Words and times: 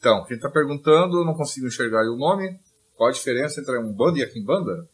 Então, 0.00 0.24
quem 0.24 0.36
está 0.36 0.48
perguntando, 0.48 1.26
não 1.26 1.34
consigo 1.34 1.66
enxergar 1.66 2.02
o 2.10 2.16
nome. 2.16 2.58
Qual 2.96 3.10
a 3.10 3.12
diferença 3.12 3.60
entre 3.60 3.78
um 3.78 3.92
banda 3.92 4.18
e 4.18 4.22
a 4.22 4.30
Kimbanda? 4.30 4.88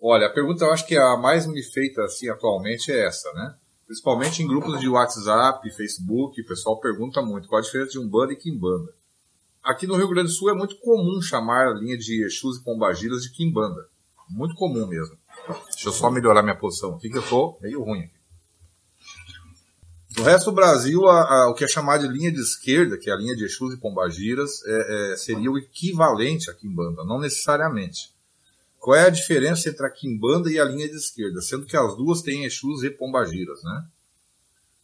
Olha, 0.00 0.28
a 0.28 0.32
pergunta 0.32 0.64
eu 0.64 0.72
acho 0.72 0.86
que 0.86 0.96
a 0.96 1.16
mais 1.16 1.48
me 1.48 1.60
feita 1.64 2.04
assim 2.04 2.28
atualmente 2.28 2.92
é 2.92 3.06
essa, 3.06 3.32
né? 3.32 3.56
Principalmente 3.86 4.40
em 4.40 4.46
grupos 4.46 4.78
de 4.78 4.88
WhatsApp, 4.88 5.68
Facebook, 5.74 6.40
o 6.40 6.46
pessoal 6.46 6.78
pergunta 6.78 7.20
muito 7.22 7.48
qual 7.48 7.58
a 7.58 7.64
diferença 7.64 7.90
de 7.90 7.98
um 7.98 8.08
banda 8.08 8.32
e 8.32 8.36
Kimbanda. 8.36 8.92
Aqui 9.64 9.84
no 9.84 9.96
Rio 9.96 10.08
Grande 10.08 10.28
do 10.28 10.34
Sul 10.34 10.48
é 10.48 10.54
muito 10.54 10.78
comum 10.78 11.20
chamar 11.20 11.68
a 11.68 11.74
linha 11.74 11.98
de 11.98 12.24
Exus 12.24 12.58
e 12.58 12.62
Pombagiras 12.62 13.22
de 13.22 13.32
Kimbanda. 13.32 13.88
Muito 14.30 14.54
comum 14.54 14.86
mesmo. 14.86 15.18
Deixa 15.70 15.88
eu 15.88 15.92
só 15.92 16.08
melhorar 16.08 16.42
minha 16.42 16.56
posição 16.56 16.94
aqui 16.94 17.10
que 17.10 17.18
eu 17.18 17.28
tô 17.28 17.58
meio 17.60 17.82
ruim. 17.82 18.08
No 20.16 20.22
resto 20.22 20.50
do 20.50 20.54
Brasil, 20.54 21.06
a, 21.08 21.22
a, 21.22 21.50
o 21.50 21.54
que 21.54 21.64
é 21.64 21.68
chamado 21.68 22.06
de 22.06 22.12
linha 22.12 22.30
de 22.30 22.40
esquerda, 22.40 22.96
que 22.96 23.10
é 23.10 23.12
a 23.12 23.16
linha 23.16 23.34
de 23.34 23.44
Exus 23.44 23.74
e 23.74 23.76
Pombagiras, 23.76 24.62
é, 24.64 25.12
é, 25.12 25.16
seria 25.16 25.50
o 25.50 25.58
equivalente 25.58 26.48
à 26.48 26.54
Kimbanda, 26.54 27.04
não 27.04 27.18
necessariamente. 27.18 28.14
Qual 28.78 28.96
é 28.96 29.06
a 29.06 29.10
diferença 29.10 29.68
entre 29.68 29.84
a 29.84 29.90
Kimbanda 29.90 30.50
e 30.50 30.60
a 30.60 30.64
linha 30.64 30.88
de 30.88 30.94
esquerda? 30.94 31.40
Sendo 31.40 31.66
que 31.66 31.76
as 31.76 31.96
duas 31.96 32.22
têm 32.22 32.44
Exus 32.44 32.84
e 32.84 32.90
Pombagiras, 32.90 33.62
né? 33.64 33.86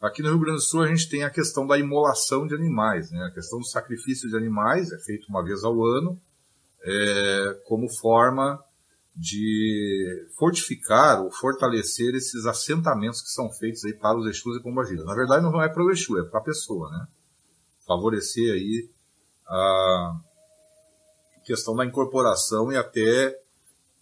Aqui 0.00 0.22
no 0.22 0.30
Rio 0.30 0.40
Grande 0.40 0.56
do 0.56 0.62
Sul 0.62 0.82
a 0.82 0.88
gente 0.88 1.08
tem 1.08 1.22
a 1.22 1.30
questão 1.30 1.66
da 1.66 1.78
imolação 1.78 2.46
de 2.46 2.54
animais, 2.54 3.10
né? 3.10 3.22
A 3.26 3.30
questão 3.30 3.58
do 3.58 3.66
sacrifício 3.66 4.28
de 4.28 4.36
animais 4.36 4.90
é 4.90 4.98
feito 4.98 5.28
uma 5.28 5.44
vez 5.44 5.62
ao 5.62 5.84
ano, 5.84 6.18
é, 6.82 7.60
como 7.66 7.88
forma 7.88 8.58
de 9.14 10.28
fortificar 10.38 11.22
ou 11.22 11.30
fortalecer 11.30 12.14
esses 12.14 12.46
assentamentos 12.46 13.20
que 13.20 13.28
são 13.28 13.50
feitos 13.50 13.84
aí 13.84 13.92
para 13.92 14.18
os 14.18 14.26
Exus 14.26 14.56
e 14.56 14.62
Pombagiras. 14.62 15.04
Na 15.04 15.14
verdade, 15.14 15.42
não 15.42 15.62
é 15.62 15.68
para 15.68 15.84
o 15.84 15.90
Exu, 15.90 16.18
é 16.18 16.24
para 16.24 16.40
a 16.40 16.44
pessoa, 16.44 16.90
né? 16.90 17.06
Favorecer 17.86 18.52
aí 18.52 18.88
a 19.46 20.20
questão 21.44 21.74
da 21.74 21.84
incorporação 21.84 22.70
e 22.70 22.76
até 22.76 23.36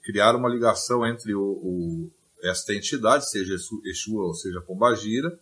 criar 0.03 0.37
uma 0.37 0.49
ligação 0.49 1.07
entre 1.07 1.35
o, 1.35 1.43
o 1.43 2.11
esta 2.43 2.75
entidade, 2.75 3.29
seja 3.29 3.55
Exu 3.55 4.17
ou 4.17 4.35
seja 4.35 4.61
Pombagira, 4.61 5.39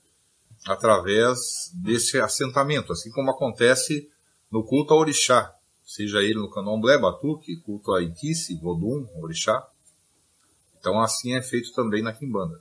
através 0.66 1.70
desse 1.74 2.19
assentamento, 2.19 2.92
assim 2.92 3.10
como 3.10 3.30
acontece 3.30 4.10
no 4.50 4.64
culto 4.64 4.94
ao 4.94 5.00
orixá, 5.00 5.55
seja 5.86 6.18
ele 6.18 6.34
no 6.34 6.50
candomblé, 6.50 6.98
batuque, 6.98 7.56
culto 7.58 7.94
a 7.94 8.02
Iquice, 8.02 8.56
Vodum, 8.56 9.06
orixá. 9.22 9.66
Então 10.78 11.00
assim 11.00 11.34
é 11.34 11.40
feito 11.40 11.72
também 11.72 12.02
na 12.02 12.12
Quimbanda. 12.12 12.60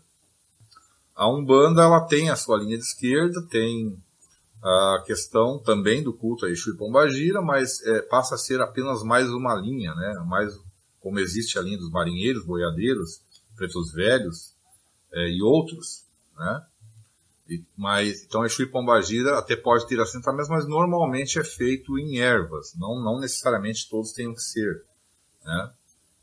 A 1.16 1.28
Umbanda 1.28 1.82
ela 1.82 2.02
tem 2.02 2.30
a 2.30 2.36
sua 2.36 2.58
linha 2.58 2.78
de 2.78 2.84
esquerda, 2.84 3.42
tem 3.50 3.98
a 4.62 5.04
questão 5.06 5.60
também 5.60 6.04
do 6.04 6.14
culto 6.14 6.46
a 6.46 6.50
Exu 6.50 6.72
e 6.72 6.78
Pombagira, 6.78 7.42
mas 7.42 7.82
é, 7.86 8.02
passa 8.04 8.36
a 8.36 8.38
ser 8.38 8.62
apenas 8.62 9.04
mais 9.04 9.30
uma 9.30 9.56
linha, 9.56 9.94
né? 9.96 10.24
mais 10.28 10.54
como 11.00 11.20
existe 11.20 11.58
a 11.58 11.62
linha 11.62 11.78
dos 11.78 11.90
marinheiros, 11.90 12.46
boiadeiros, 12.46 13.22
pretos 13.56 13.92
velhos 13.92 14.54
é, 15.14 15.30
e 15.30 15.42
outros. 15.42 16.06
Né? 16.38 16.66
Mas 17.78 18.24
então 18.24 18.44
Exu 18.44 18.64
e 18.64 18.66
Pombagira 18.66 19.38
até 19.38 19.56
pode 19.56 19.88
ter 19.88 20.00
assentamentos, 20.00 20.50
mas 20.50 20.68
normalmente 20.68 21.40
é 21.40 21.44
feito 21.44 21.98
em 22.00 22.20
ervas, 22.20 22.74
não, 22.76 23.00
não 23.04 23.20
necessariamente 23.20 23.88
todos 23.90 24.12
tenham 24.12 24.34
que 24.34 24.42
ser. 24.42 24.84
Né? 25.44 25.74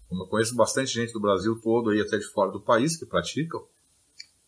Como 0.09 0.25
eu 0.25 0.27
conheço 0.27 0.55
bastante 0.57 0.93
gente 0.93 1.13
do 1.13 1.21
Brasil 1.21 1.59
todo 1.63 1.95
e 1.95 2.01
até 2.01 2.19
de 2.19 2.27
fora 2.27 2.51
do 2.51 2.61
país 2.61 2.97
que 2.97 3.07
praticam, 3.07 3.65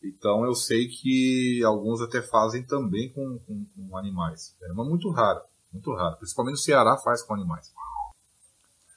então 0.03 0.45
eu 0.45 0.55
sei 0.55 0.89
que 0.89 1.63
alguns 1.65 2.01
até 2.01 2.21
fazem 2.21 2.63
também 2.63 3.11
com, 3.13 3.39
com, 3.47 3.65
com 3.65 3.97
animais. 3.97 4.55
É 4.63 4.73
mas 4.73 4.87
muito 4.87 5.11
raro, 5.11 5.41
muito 5.73 5.93
raro. 5.95 6.17
Principalmente 6.17 6.55
no 6.55 6.59
Ceará 6.59 6.97
faz 6.99 7.23
com 7.23 7.35
animais. 7.35 7.73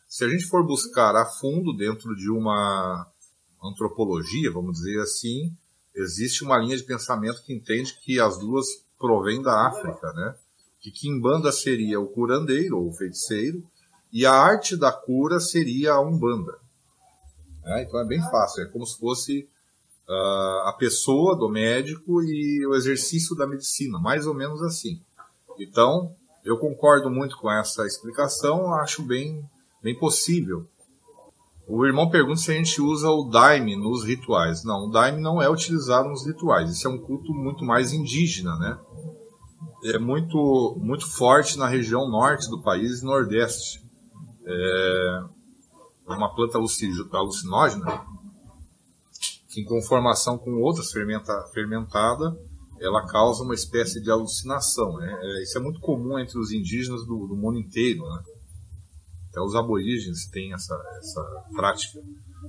Se 0.08 0.25
a 0.25 0.30
gente 0.30 0.45
for 0.45 0.66
buscar 0.66 1.16
a 1.16 1.25
fundo 1.25 1.75
dentro 1.75 2.16
de 2.16 2.30
uma 2.30 3.08
antropologia, 3.64 4.52
vamos 4.52 4.78
dizer 4.80 5.00
assim, 5.00 5.56
existe 5.97 6.44
uma 6.44 6.58
linha 6.58 6.78
de 6.78 6.84
pensamento 6.84 7.44
que 7.44 7.53
entende 7.53 7.97
que 8.03 8.19
as 8.19 8.38
duas 8.38 8.66
provêm 9.00 9.41
da 9.41 9.68
África, 9.68 10.13
né? 10.13 10.35
Que 10.80 10.91
Kimbanda 10.91 11.52
seria 11.52 12.00
o 12.00 12.08
curandeiro 12.08 12.78
ou 12.78 12.90
o 12.90 12.94
feiticeiro 12.94 13.63
e 14.13 14.25
a 14.25 14.31
arte 14.31 14.78
da 14.78 14.91
cura 14.91 15.40
seria 15.40 15.94
a 15.94 16.02
Umbanda. 16.02 16.58
É, 17.66 17.84
então 17.84 18.00
é 18.00 18.06
bem 18.06 18.22
fácil, 18.22 18.63
é 18.63 18.68
como 18.68 18.85
se 18.85 18.97
fosse 18.97 19.50
uh, 20.08 20.68
a 20.68 20.75
pessoa 20.78 21.35
do 21.35 21.50
médico 21.50 22.24
e 22.24 22.66
o 22.66 22.75
exercício 22.75 23.35
da 23.35 23.46
medicina, 23.46 24.00
mais 24.00 24.25
ou 24.25 24.34
menos 24.34 24.62
assim. 24.62 25.02
Então, 25.59 26.16
eu 26.46 26.58
concordo 26.58 27.09
muito 27.09 27.38
com 27.38 27.52
essa 27.52 27.85
explicação, 27.85 28.74
acho 28.75 29.02
bem, 29.03 29.44
bem 29.84 29.97
possível 29.97 30.68
o 31.67 31.85
irmão 31.85 32.09
pergunta 32.09 32.39
se 32.39 32.51
a 32.51 32.53
gente 32.53 32.81
usa 32.81 33.09
o 33.09 33.25
daime 33.25 33.75
nos 33.75 34.05
rituais. 34.05 34.63
Não, 34.63 34.88
o 34.88 34.89
daime 34.89 35.22
não 35.22 35.41
é 35.41 35.50
utilizado 35.50 36.07
nos 36.07 36.25
rituais. 36.25 36.72
Isso 36.72 36.88
é 36.88 36.89
um 36.89 36.97
culto 36.97 37.33
muito 37.33 37.66
mais 37.66 37.91
indígena, 37.91 38.55
né? 38.57 38.78
É 39.83 40.00
muito, 40.00 40.78
muito 40.79 41.05
forte 41.05 41.57
na 41.57 41.67
região 41.67 42.09
norte 42.09 42.50
do 42.50 42.61
país 42.61 43.01
e 43.01 43.05
nordeste. 43.05 43.81
É 44.45 45.19
uma 46.07 46.33
planta 46.33 46.57
alucinógena 46.57 48.01
que, 49.49 49.59
em 49.59 49.66
conformação 49.66 50.38
com 50.38 50.61
outras 50.61 50.89
fermenta, 50.89 51.34
fermentada, 51.53 52.34
ela 52.79 53.05
causa 53.07 53.44
uma 53.44 53.53
espécie 53.53 54.01
de 54.01 54.09
alucinação. 54.09 54.94
Né? 54.94 55.19
É, 55.22 55.44
isso 55.44 55.57
é 55.57 55.61
muito 55.61 55.81
comum 55.81 56.17
entre 56.17 56.39
os 56.39 56.51
indígenas 56.51 57.05
do, 57.05 57.28
do 57.28 57.35
mundo 57.35 57.59
inteiro, 57.59 58.03
né? 58.03 58.23
Até 59.38 59.42
os 59.42 59.56
aborígenes 59.56 60.28
têm 60.31 60.52
essa, 60.52 60.75
essa 60.98 61.22
prática. 61.56 62.00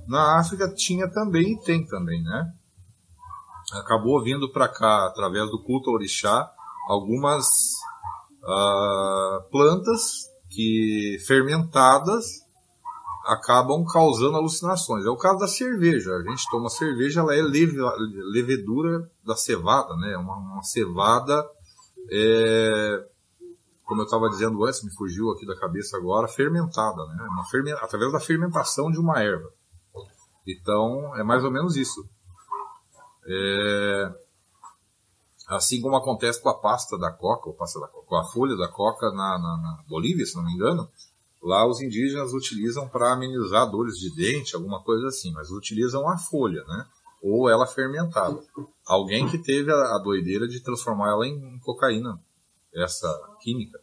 Na 0.07 0.39
África 0.39 0.73
tinha 0.73 1.07
também 1.07 1.53
e 1.53 1.61
tem 1.61 1.85
também, 1.85 2.23
né? 2.23 2.51
Acabou 3.73 4.23
vindo 4.23 4.51
para 4.51 4.67
cá, 4.67 5.05
através 5.05 5.51
do 5.51 5.61
culto 5.63 5.91
orixá, 5.91 6.51
algumas 6.87 7.45
uh, 8.41 9.49
plantas 9.51 10.27
que 10.49 11.17
fermentadas 11.27 12.25
acabam 13.27 13.85
causando 13.85 14.37
alucinações. 14.37 15.05
É 15.05 15.09
o 15.09 15.17
caso 15.17 15.37
da 15.37 15.47
cerveja. 15.47 16.11
A 16.15 16.23
gente 16.23 16.49
toma 16.49 16.69
cerveja, 16.69 17.19
ela 17.19 17.35
é 17.35 17.41
leve, 17.43 17.77
levedura 18.31 19.07
da 19.23 19.35
cevada, 19.35 19.95
né? 19.97 20.17
Uma, 20.17 20.35
uma 20.37 20.63
cevada 20.63 21.47
é, 22.11 23.05
como 23.89 24.01
eu 24.01 24.05
estava 24.05 24.29
dizendo 24.29 24.63
antes, 24.63 24.83
me 24.83 24.93
fugiu 24.93 25.31
aqui 25.31 25.47
da 25.47 25.57
cabeça 25.57 25.97
agora, 25.97 26.27
fermentada, 26.27 27.03
né? 27.07 27.27
Uma 27.27 27.43
através 27.81 28.11
da 28.11 28.19
fermentação 28.19 28.91
de 28.91 28.99
uma 28.99 29.19
erva. 29.19 29.51
Então, 30.47 31.17
é 31.17 31.23
mais 31.23 31.43
ou 31.43 31.49
menos 31.49 31.75
isso. 31.75 32.07
É... 33.25 34.13
Assim 35.47 35.81
como 35.81 35.95
acontece 35.95 36.39
com 36.39 36.49
a 36.49 36.59
pasta 36.59 36.99
da 36.99 37.11
coca, 37.11 37.49
ou 37.49 37.55
pasta 37.55 37.79
da 37.79 37.87
coca, 37.87 38.05
com 38.05 38.15
a 38.15 38.23
folha 38.25 38.55
da 38.55 38.67
coca 38.67 39.09
na, 39.09 39.39
na, 39.39 39.57
na 39.57 39.83
Bolívia, 39.89 40.23
se 40.23 40.35
não 40.35 40.45
me 40.45 40.53
engano, 40.53 40.87
lá 41.41 41.67
os 41.67 41.81
indígenas 41.81 42.31
utilizam 42.31 42.87
para 42.87 43.13
amenizar 43.13 43.71
dores 43.71 43.97
de 43.97 44.15
dente, 44.15 44.55
alguma 44.55 44.83
coisa 44.83 45.07
assim, 45.07 45.31
mas 45.31 45.49
utilizam 45.49 46.07
a 46.07 46.15
folha, 46.15 46.63
né? 46.65 46.85
Ou 47.23 47.49
ela 47.49 47.65
fermentada. 47.65 48.39
Alguém 48.85 49.27
que 49.27 49.39
teve 49.39 49.71
a, 49.71 49.95
a 49.95 49.97
doideira 49.97 50.47
de 50.47 50.59
transformar 50.59 51.09
ela 51.09 51.25
em 51.25 51.57
cocaína 51.61 52.21
essa 52.73 53.07
química. 53.41 53.79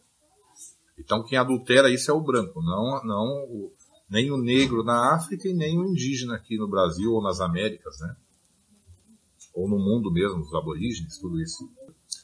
Então 0.97 1.23
quem 1.23 1.37
adultera 1.37 1.89
isso 1.89 2.09
é 2.09 2.13
o 2.13 2.21
branco, 2.21 2.61
não, 2.61 3.03
não 3.03 3.25
o, 3.45 3.73
nem 4.09 4.31
o 4.31 4.37
negro 4.37 4.83
na 4.83 5.15
África 5.15 5.47
e 5.47 5.53
nem 5.53 5.79
o 5.79 5.85
indígena 5.85 6.35
aqui 6.35 6.57
no 6.57 6.67
Brasil 6.67 7.11
ou 7.13 7.21
nas 7.21 7.39
Américas, 7.39 7.99
né? 7.99 8.15
Ou 9.53 9.67
no 9.67 9.77
mundo 9.77 10.11
mesmo, 10.11 10.39
os 10.39 10.53
aborígenes, 10.53 11.17
tudo 11.17 11.41
isso. 11.41 11.69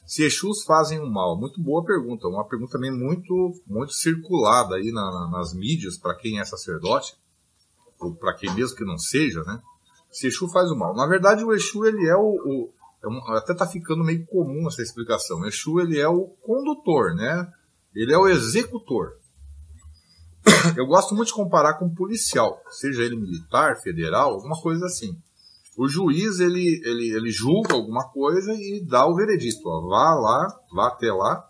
Se 0.06 0.22
Exus 0.22 0.64
fazem 0.64 1.00
um 1.00 1.10
mal? 1.10 1.38
Muito 1.38 1.60
boa 1.60 1.84
pergunta. 1.84 2.28
Uma 2.28 2.46
pergunta 2.46 2.72
também 2.72 2.92
muito, 2.92 3.52
muito 3.66 3.92
circulada 3.92 4.76
aí 4.76 4.92
na, 4.92 5.02
na, 5.02 5.30
nas 5.30 5.52
mídias 5.52 5.98
para 5.98 6.14
quem 6.14 6.38
é 6.38 6.44
sacerdote, 6.44 7.16
ou 7.98 8.14
para 8.14 8.34
quem 8.34 8.52
mesmo 8.54 8.76
que 8.76 8.84
não 8.84 8.98
seja, 8.98 9.42
né? 9.42 9.60
Se 10.10 10.28
Exu 10.28 10.48
faz 10.48 10.70
o 10.70 10.76
mal. 10.76 10.94
Na 10.94 11.06
verdade, 11.06 11.42
o 11.42 11.52
Exu 11.52 11.84
ele 11.84 12.06
é 12.06 12.14
o, 12.14 12.20
o 12.20 12.72
até 13.28 13.52
está 13.52 13.66
ficando 13.66 14.04
meio 14.04 14.24
comum 14.26 14.66
essa 14.68 14.82
explicação. 14.82 15.44
Exu 15.46 15.80
ele 15.80 15.98
é 15.98 16.08
o 16.08 16.26
condutor, 16.42 17.14
né? 17.14 17.50
Ele 17.94 18.12
é 18.12 18.18
o 18.18 18.28
executor. 18.28 19.12
Eu 20.76 20.86
gosto 20.86 21.14
muito 21.14 21.28
de 21.28 21.34
comparar 21.34 21.74
com 21.74 21.86
um 21.86 21.94
policial, 21.94 22.60
seja 22.70 23.02
ele 23.02 23.16
militar, 23.16 23.80
federal, 23.80 24.32
alguma 24.32 24.60
coisa 24.60 24.86
assim. 24.86 25.16
O 25.76 25.88
juiz 25.88 26.38
ele, 26.38 26.80
ele, 26.84 27.16
ele 27.16 27.30
julga 27.30 27.74
alguma 27.74 28.08
coisa 28.10 28.52
e 28.54 28.84
dá 28.86 29.06
o 29.06 29.14
veredito. 29.14 29.60
Ó, 29.66 29.88
vá 29.88 30.14
lá, 30.14 30.60
vá 30.72 30.88
até 30.88 31.12
lá 31.12 31.48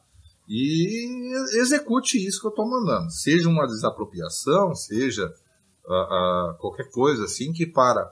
e 0.49 1.33
execute 1.61 2.25
isso 2.25 2.41
que 2.41 2.47
eu 2.47 2.51
estou 2.51 2.69
mandando. 2.69 3.11
Seja 3.11 3.49
uma 3.49 3.67
desapropriação, 3.67 4.75
seja 4.75 5.27
uh, 5.27 6.53
uh, 6.53 6.59
qualquer 6.59 6.91
coisa 6.91 7.25
assim 7.25 7.53
que 7.53 7.67
para 7.67 8.11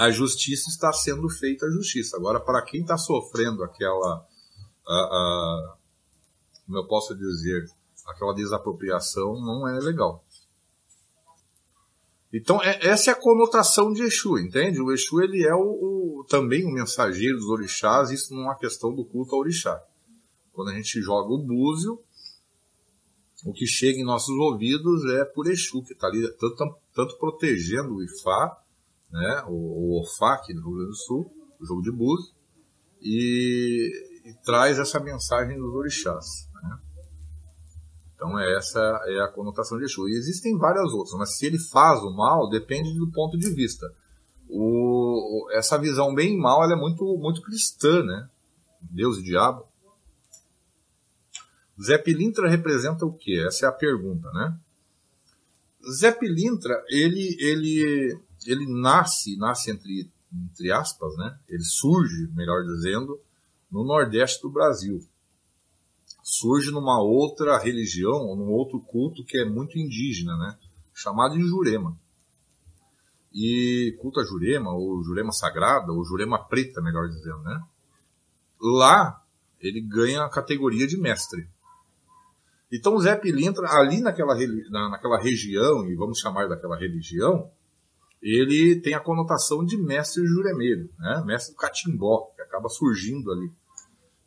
a 0.00 0.10
justiça 0.10 0.70
está 0.70 0.90
sendo 0.94 1.28
feita 1.28 1.66
a 1.66 1.70
justiça. 1.70 2.16
Agora, 2.16 2.40
para 2.40 2.62
quem 2.64 2.80
está 2.80 2.96
sofrendo 2.96 3.62
aquela, 3.62 4.26
a, 4.88 4.94
a, 4.94 5.76
como 6.64 6.78
eu 6.78 6.86
posso 6.86 7.14
dizer, 7.14 7.66
aquela 8.06 8.32
desapropriação 8.32 9.34
não 9.34 9.68
é 9.68 9.78
legal. 9.78 10.24
Então, 12.32 12.62
é, 12.62 12.78
essa 12.86 13.10
é 13.10 13.12
a 13.12 13.20
conotação 13.20 13.92
de 13.92 14.02
Exu, 14.02 14.38
entende? 14.38 14.80
O 14.80 14.90
Exu 14.90 15.20
ele 15.20 15.46
é 15.46 15.54
o, 15.54 16.20
o, 16.20 16.24
também 16.26 16.64
o 16.64 16.72
mensageiro 16.72 17.36
dos 17.36 17.48
orixás, 17.48 18.10
isso 18.10 18.32
não 18.32 18.44
é 18.44 18.44
uma 18.46 18.58
questão 18.58 18.94
do 18.94 19.04
culto 19.04 19.34
ao 19.34 19.42
orixá. 19.42 19.84
Quando 20.50 20.70
a 20.70 20.74
gente 20.74 21.02
joga 21.02 21.28
o 21.30 21.44
búzio, 21.44 22.02
o 23.44 23.52
que 23.52 23.66
chega 23.66 23.98
em 23.98 24.04
nossos 24.04 24.34
ouvidos 24.34 25.04
é 25.12 25.26
por 25.26 25.46
Exu, 25.46 25.82
que 25.82 25.92
está 25.92 26.06
ali 26.06 26.26
tanto, 26.38 26.76
tanto, 26.94 27.18
protegendo 27.18 27.96
o 27.96 28.02
Ifá, 28.02 28.56
né, 29.10 29.44
o, 29.48 30.00
o 30.00 30.24
aqui 30.26 30.54
no 30.54 30.62
Rio 30.62 30.76
Grande 30.76 30.90
do 30.90 30.96
Sul, 30.96 31.32
o 31.60 31.66
jogo 31.66 31.82
de 31.82 31.90
búzio, 31.90 32.34
e, 33.00 33.90
e 34.24 34.34
traz 34.44 34.78
essa 34.78 35.00
mensagem 35.00 35.58
dos 35.58 35.74
orixás. 35.74 36.48
Né? 36.62 36.78
Então 38.14 38.38
essa 38.38 38.80
é 39.06 39.20
a 39.20 39.28
conotação 39.28 39.78
de 39.78 39.84
Exu. 39.84 40.08
E 40.08 40.12
existem 40.12 40.56
várias 40.58 40.92
outras, 40.92 41.18
mas 41.18 41.36
se 41.36 41.46
ele 41.46 41.58
faz 41.58 42.00
o 42.02 42.14
mal, 42.14 42.48
depende 42.50 42.92
do 42.98 43.10
ponto 43.10 43.38
de 43.38 43.50
vista. 43.54 43.86
O, 44.48 45.48
essa 45.52 45.78
visão 45.78 46.14
bem 46.14 46.34
e 46.34 46.38
mal 46.38 46.62
ela 46.62 46.74
é 46.74 46.76
muito, 46.76 47.04
muito 47.18 47.40
cristã, 47.40 48.02
né? 48.02 48.28
Deus 48.80 49.18
e 49.18 49.22
diabo. 49.22 49.66
Zé 51.82 51.96
Pilintra 51.96 52.48
representa 52.48 53.06
o 53.06 53.12
que? 53.12 53.40
Essa 53.46 53.66
é 53.66 53.68
a 53.68 53.72
pergunta, 53.72 54.30
né? 54.32 54.58
Zé 55.98 56.12
Pilintra, 56.12 56.84
ele, 56.88 57.36
ele, 57.40 58.20
ele 58.46 58.66
nasce, 58.66 59.36
nasce 59.36 59.70
entre, 59.70 60.10
entre 60.32 60.72
aspas, 60.72 61.16
né? 61.16 61.38
Ele 61.48 61.62
surge, 61.62 62.28
melhor 62.34 62.62
dizendo, 62.64 63.20
no 63.70 63.84
Nordeste 63.84 64.42
do 64.42 64.50
Brasil. 64.50 65.00
Surge 66.22 66.70
numa 66.70 67.00
outra 67.00 67.58
religião, 67.58 68.26
ou 68.26 68.36
num 68.36 68.50
outro 68.50 68.80
culto 68.80 69.24
que 69.24 69.38
é 69.38 69.44
muito 69.44 69.78
indígena, 69.78 70.36
né? 70.36 70.58
Chamado 70.94 71.34
de 71.34 71.46
Jurema. 71.46 71.98
E 73.32 73.96
culto 74.00 74.20
a 74.20 74.24
Jurema, 74.24 74.72
ou 74.72 75.02
Jurema 75.02 75.32
Sagrada, 75.32 75.92
ou 75.92 76.04
Jurema 76.04 76.44
Preta, 76.44 76.80
melhor 76.80 77.08
dizendo, 77.08 77.42
né? 77.42 77.62
Lá, 78.60 79.22
ele 79.60 79.80
ganha 79.80 80.24
a 80.24 80.30
categoria 80.30 80.86
de 80.86 80.96
mestre. 80.96 81.48
Então 82.72 82.98
Zé 82.98 83.16
Pilintra, 83.16 83.68
ali 83.70 84.00
naquela, 84.00 84.34
naquela 84.90 85.20
região, 85.20 85.88
e 85.88 85.94
vamos 85.94 86.18
chamar 86.18 86.48
daquela 86.48 86.78
religião, 86.78 87.50
ele 88.22 88.80
tem 88.80 88.94
a 88.94 89.00
conotação 89.00 89.64
de 89.64 89.76
mestre 89.76 90.26
juremeiro, 90.26 90.90
né? 90.98 91.22
mestre 91.24 91.54
do 91.54 91.58
catimbó, 91.58 92.30
que 92.36 92.42
acaba 92.42 92.68
surgindo 92.68 93.30
ali. 93.32 93.50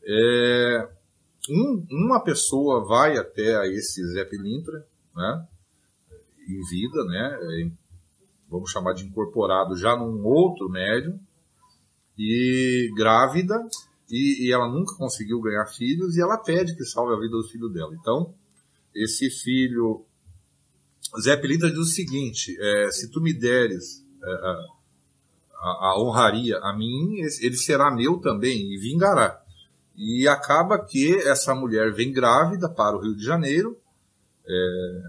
É, 0.06 0.90
um, 1.50 1.86
uma 1.92 2.24
pessoa 2.24 2.86
vai 2.86 3.18
até 3.18 3.68
esse 3.68 4.06
Zé 4.14 4.26
Pilintra, 4.26 4.86
né? 5.16 5.48
em 6.48 6.62
vida, 6.70 7.06
né? 7.06 7.38
É, 7.42 7.72
vamos 8.50 8.72
chamar 8.72 8.94
de 8.94 9.06
incorporado 9.06 9.76
já 9.76 9.96
num 9.96 10.24
outro 10.26 10.70
médium, 10.70 11.20
e 12.18 12.92
grávida, 12.96 13.56
e, 14.10 14.48
e, 14.48 14.54
ela 14.54 14.68
nunca 14.68 14.96
conseguiu 14.96 15.42
ganhar 15.42 15.66
filhos, 15.66 16.16
e 16.16 16.22
ela 16.22 16.38
pede 16.38 16.76
que 16.76 16.86
salve 16.86 17.14
a 17.14 17.20
vida 17.20 17.36
do 17.36 17.48
filho 17.48 17.70
dela. 17.70 17.96
Então, 18.00 18.34
esse 18.94 19.30
filho. 19.30 20.06
Zé 21.20 21.38
Pilintra 21.38 21.70
diz 21.70 21.80
o 21.80 21.86
seguinte: 21.86 22.56
é, 22.60 22.92
se 22.92 23.10
tu 23.10 23.22
me 23.22 23.34
deres 23.34 24.04
é, 24.24 24.32
a, 25.60 25.90
a, 25.90 26.02
honraria 26.02 26.58
a 26.58 26.76
mim, 26.76 27.18
ele 27.42 27.56
será 27.56 27.94
meu 27.94 28.18
também 28.18 28.74
e 28.74 28.78
vingará. 28.78 29.42
E 29.96 30.28
acaba 30.28 30.84
que 30.84 31.16
essa 31.28 31.54
mulher 31.54 31.94
vem 31.94 32.12
grávida 32.12 32.68
para 32.68 32.98
o 32.98 33.02
Rio 33.02 33.16
de 33.16 33.24
Janeiro 33.24 33.78
é, 34.46 35.02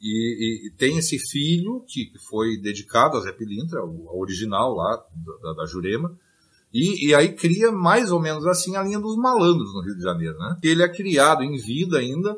e, 0.00 0.66
e, 0.66 0.70
tem 0.70 0.96
esse 0.96 1.18
filho 1.18 1.84
que 1.86 2.10
foi 2.28 2.56
dedicado 2.56 3.16
a 3.16 3.20
Zé 3.20 3.32
Pilintra, 3.32 3.84
o 3.84 4.18
original 4.18 4.74
lá 4.74 5.04
da, 5.42 5.52
da 5.52 5.66
Jurema, 5.66 6.18
e, 6.72 7.08
e, 7.08 7.14
aí 7.14 7.34
cria 7.34 7.70
mais 7.70 8.10
ou 8.10 8.20
menos 8.20 8.46
assim 8.46 8.76
a 8.76 8.82
linha 8.82 8.98
dos 8.98 9.16
malandros 9.16 9.74
no 9.74 9.82
Rio 9.82 9.96
de 9.96 10.02
Janeiro, 10.02 10.38
né? 10.38 10.56
Ele 10.62 10.82
é 10.82 10.88
criado 10.88 11.42
em 11.42 11.56
vida 11.56 11.98
ainda 11.98 12.36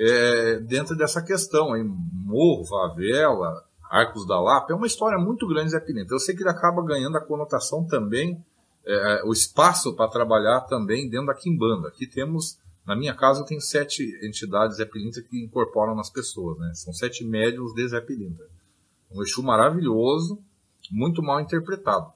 é, 0.00 0.60
dentro 0.60 0.96
dessa 0.96 1.22
questão 1.22 1.74
aí, 1.74 1.84
morro, 1.84 2.64
favela, 2.64 3.62
Arcos 3.90 4.26
da 4.26 4.40
Lapa, 4.40 4.72
é 4.72 4.74
uma 4.74 4.86
história 4.86 5.18
muito 5.18 5.46
grande 5.46 5.72
Zé 5.72 5.80
Pilintra. 5.80 6.14
Eu 6.14 6.20
sei 6.20 6.34
que 6.34 6.42
ele 6.42 6.48
acaba 6.48 6.82
ganhando 6.82 7.18
a 7.18 7.20
conotação 7.20 7.84
também, 7.86 8.42
é, 8.86 9.22
o 9.26 9.32
espaço 9.32 9.94
para 9.94 10.10
trabalhar 10.10 10.62
também 10.62 11.06
dentro 11.06 11.26
da 11.26 11.34
Quimbanda. 11.34 11.88
Aqui 11.88 12.06
temos, 12.06 12.58
na 12.86 12.96
minha 12.96 13.14
casa, 13.14 13.44
tem 13.44 13.60
sete 13.60 14.18
entidades 14.22 14.78
Zé 14.78 14.86
que 14.86 15.44
incorporam 15.44 15.94
nas 15.94 16.08
pessoas, 16.08 16.58
né? 16.58 16.72
São 16.72 16.94
sete 16.94 17.22
médios 17.22 17.74
de 17.74 17.86
Zé. 17.86 18.02
Um 19.12 19.22
Exu 19.22 19.42
maravilhoso, 19.42 20.38
muito 20.90 21.22
mal 21.22 21.40
interpretado. 21.40 22.10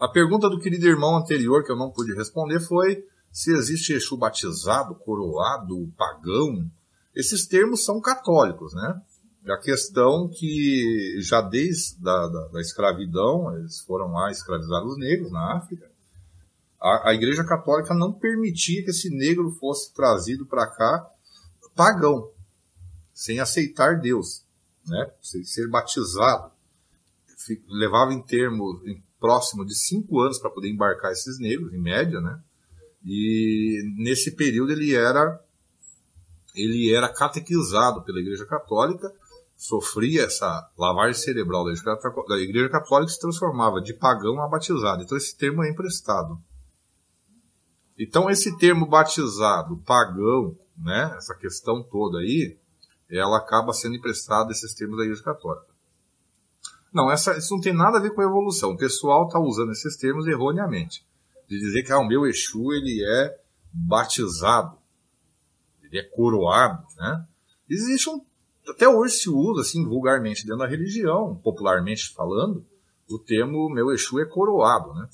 A 0.00 0.08
pergunta 0.08 0.48
do 0.48 0.60
querido 0.60 0.86
irmão 0.86 1.16
anterior, 1.16 1.62
que 1.62 1.72
eu 1.72 1.76
não 1.76 1.90
pude 1.90 2.14
responder, 2.14 2.60
foi 2.60 3.04
se 3.32 3.52
existe 3.52 3.92
Exu 3.92 4.16
batizado, 4.16 4.94
coroado, 4.94 5.92
pagão. 5.96 6.70
Esses 7.14 7.46
termos 7.46 7.84
são 7.84 8.00
católicos, 8.00 8.74
né? 8.74 9.00
A 9.48 9.56
questão 9.56 10.28
que 10.28 11.18
já 11.20 11.40
desde 11.40 12.00
da, 12.00 12.28
da, 12.28 12.48
da 12.48 12.60
escravidão, 12.60 13.56
eles 13.56 13.80
foram 13.80 14.12
lá 14.12 14.30
escravizar 14.30 14.84
os 14.84 14.98
negros 14.98 15.30
na 15.32 15.56
África, 15.56 15.88
a, 16.80 17.10
a 17.10 17.14
Igreja 17.14 17.44
Católica 17.44 17.94
não 17.94 18.12
permitia 18.12 18.84
que 18.84 18.90
esse 18.90 19.10
negro 19.10 19.50
fosse 19.50 19.92
trazido 19.92 20.46
para 20.46 20.66
cá 20.66 21.10
pagão, 21.74 22.32
sem 23.14 23.38
aceitar 23.38 24.00
Deus, 24.00 24.44
né? 24.84 25.12
sem 25.22 25.44
ser 25.44 25.68
batizado. 25.68 26.50
Levava 27.68 28.12
em 28.12 28.20
termos 28.20 28.84
em 28.84 29.00
próximo 29.20 29.64
de 29.64 29.74
cinco 29.74 30.20
anos 30.20 30.38
para 30.38 30.50
poder 30.50 30.68
embarcar 30.68 31.12
esses 31.12 31.38
negros, 31.38 31.72
em 31.72 31.78
média, 31.78 32.20
né? 32.20 32.40
E 33.10 33.82
nesse 33.96 34.32
período 34.32 34.70
ele 34.70 34.94
era 34.94 35.42
ele 36.54 36.92
era 36.92 37.08
catequizado 37.08 38.02
pela 38.02 38.20
Igreja 38.20 38.44
Católica, 38.44 39.10
sofria 39.56 40.24
essa 40.24 40.70
lavagem 40.76 41.14
cerebral 41.14 41.64
da 41.64 41.70
Igreja, 41.70 41.96
Católica, 41.96 42.28
da 42.28 42.38
Igreja 42.38 42.68
Católica 42.68 43.10
se 43.10 43.18
transformava 43.18 43.80
de 43.80 43.94
pagão 43.94 44.42
a 44.42 44.48
batizado. 44.48 45.02
Então 45.02 45.16
esse 45.16 45.34
termo 45.38 45.64
é 45.64 45.70
emprestado. 45.70 46.38
Então 47.98 48.28
esse 48.28 48.58
termo 48.58 48.86
batizado, 48.86 49.78
pagão, 49.86 50.54
né, 50.76 51.14
essa 51.16 51.34
questão 51.34 51.82
toda 51.82 52.18
aí, 52.18 52.58
ela 53.08 53.38
acaba 53.38 53.72
sendo 53.72 53.96
emprestada 53.96 54.52
esses 54.52 54.74
termos 54.74 54.98
da 54.98 55.04
Igreja 55.04 55.22
Católica. 55.22 55.72
Não, 56.92 57.10
essa, 57.10 57.38
isso 57.38 57.54
não 57.54 57.60
tem 57.60 57.72
nada 57.72 57.96
a 57.96 58.00
ver 58.02 58.10
com 58.10 58.22
evolução. 58.22 58.72
O 58.72 58.76
pessoal 58.76 59.26
está 59.26 59.38
usando 59.38 59.72
esses 59.72 59.96
termos 59.96 60.26
erroneamente 60.26 61.08
de 61.48 61.58
dizer 61.58 61.82
que 61.82 61.92
ah, 61.92 61.98
o 61.98 62.06
meu 62.06 62.26
Exu 62.26 62.72
ele 62.72 63.02
é 63.04 63.40
batizado, 63.72 64.78
ele 65.82 65.98
é 65.98 66.02
coroado, 66.02 66.84
né? 66.96 67.26
Existe 67.68 68.08
um, 68.10 68.20
até 68.68 68.88
hoje 68.88 69.14
se 69.14 69.30
usa 69.30 69.62
assim 69.62 69.84
vulgarmente 69.84 70.44
dentro 70.44 70.58
da 70.58 70.66
religião, 70.66 71.36
popularmente 71.42 72.12
falando, 72.12 72.64
o 73.10 73.18
termo 73.18 73.70
meu 73.70 73.90
Exu 73.90 74.20
é 74.20 74.26
coroado, 74.26 74.92
né? 74.94 75.08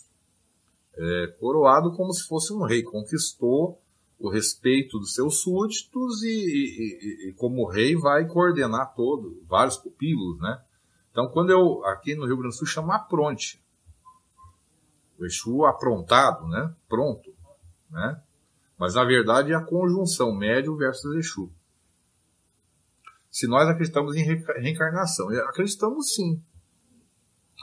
É 0.96 1.26
coroado 1.38 1.92
como 1.92 2.12
se 2.12 2.26
fosse 2.26 2.52
um 2.52 2.64
rei, 2.64 2.82
conquistou 2.82 3.80
o 4.18 4.28
respeito 4.28 4.98
dos 4.98 5.12
seus 5.12 5.40
súditos 5.40 6.22
e, 6.22 6.28
e, 6.28 7.28
e, 7.28 7.32
como 7.34 7.68
rei 7.68 7.96
vai 7.96 8.26
coordenar 8.26 8.94
todo, 8.94 9.42
vários 9.46 9.76
pupilos, 9.76 10.38
né? 10.40 10.62
Então, 11.10 11.28
quando 11.28 11.50
eu, 11.50 11.84
aqui 11.84 12.14
no 12.14 12.26
Rio 12.26 12.36
Grande 12.36 12.54
do 12.54 12.58
Sul, 12.58 12.66
chama 12.66 12.96
apronte. 12.96 13.63
O 15.18 15.24
Exu 15.24 15.64
aprontado, 15.64 16.46
né? 16.48 16.74
Pronto, 16.88 17.32
né? 17.90 18.20
Mas 18.78 18.94
na 18.94 19.04
verdade 19.04 19.52
é 19.52 19.54
a 19.54 19.64
conjunção 19.64 20.34
médio 20.34 20.76
versus 20.76 21.16
Exu. 21.16 21.50
Se 23.30 23.46
nós 23.46 23.68
acreditamos 23.68 24.14
em 24.14 24.22
reencarnação, 24.22 25.28
acreditamos 25.48 26.14
sim. 26.14 26.42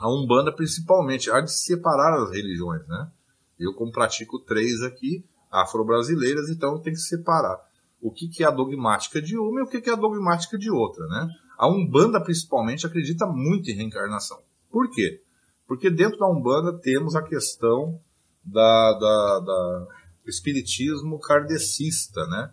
A 0.00 0.10
Umbanda 0.10 0.52
principalmente, 0.54 1.30
há 1.30 1.40
de 1.40 1.52
separar 1.52 2.22
as 2.22 2.30
religiões, 2.30 2.86
né? 2.86 3.10
Eu 3.58 3.74
como 3.74 3.92
pratico 3.92 4.38
três 4.38 4.82
aqui, 4.82 5.24
afro-brasileiras, 5.50 6.48
então 6.48 6.80
tem 6.80 6.92
que 6.92 6.98
separar 6.98 7.58
o 8.02 8.10
que, 8.10 8.28
que 8.28 8.42
é 8.42 8.46
a 8.46 8.50
dogmática 8.50 9.22
de 9.22 9.38
uma 9.38 9.60
e 9.60 9.62
o 9.62 9.68
que, 9.68 9.80
que 9.80 9.88
é 9.88 9.92
a 9.92 9.96
dogmática 9.96 10.58
de 10.58 10.68
outra, 10.68 11.06
né? 11.06 11.28
A 11.56 11.68
Umbanda 11.68 12.20
principalmente 12.20 12.84
acredita 12.84 13.24
muito 13.26 13.70
em 13.70 13.74
reencarnação. 13.74 14.42
Por 14.68 14.90
quê? 14.90 15.22
Porque 15.72 15.88
dentro 15.88 16.18
da 16.18 16.28
Umbanda 16.28 16.78
temos 16.80 17.16
a 17.16 17.22
questão 17.22 17.98
da, 18.44 18.92
da, 18.92 19.40
da 19.40 19.86
espiritismo 20.26 21.18
kardecista, 21.18 22.26
né? 22.26 22.52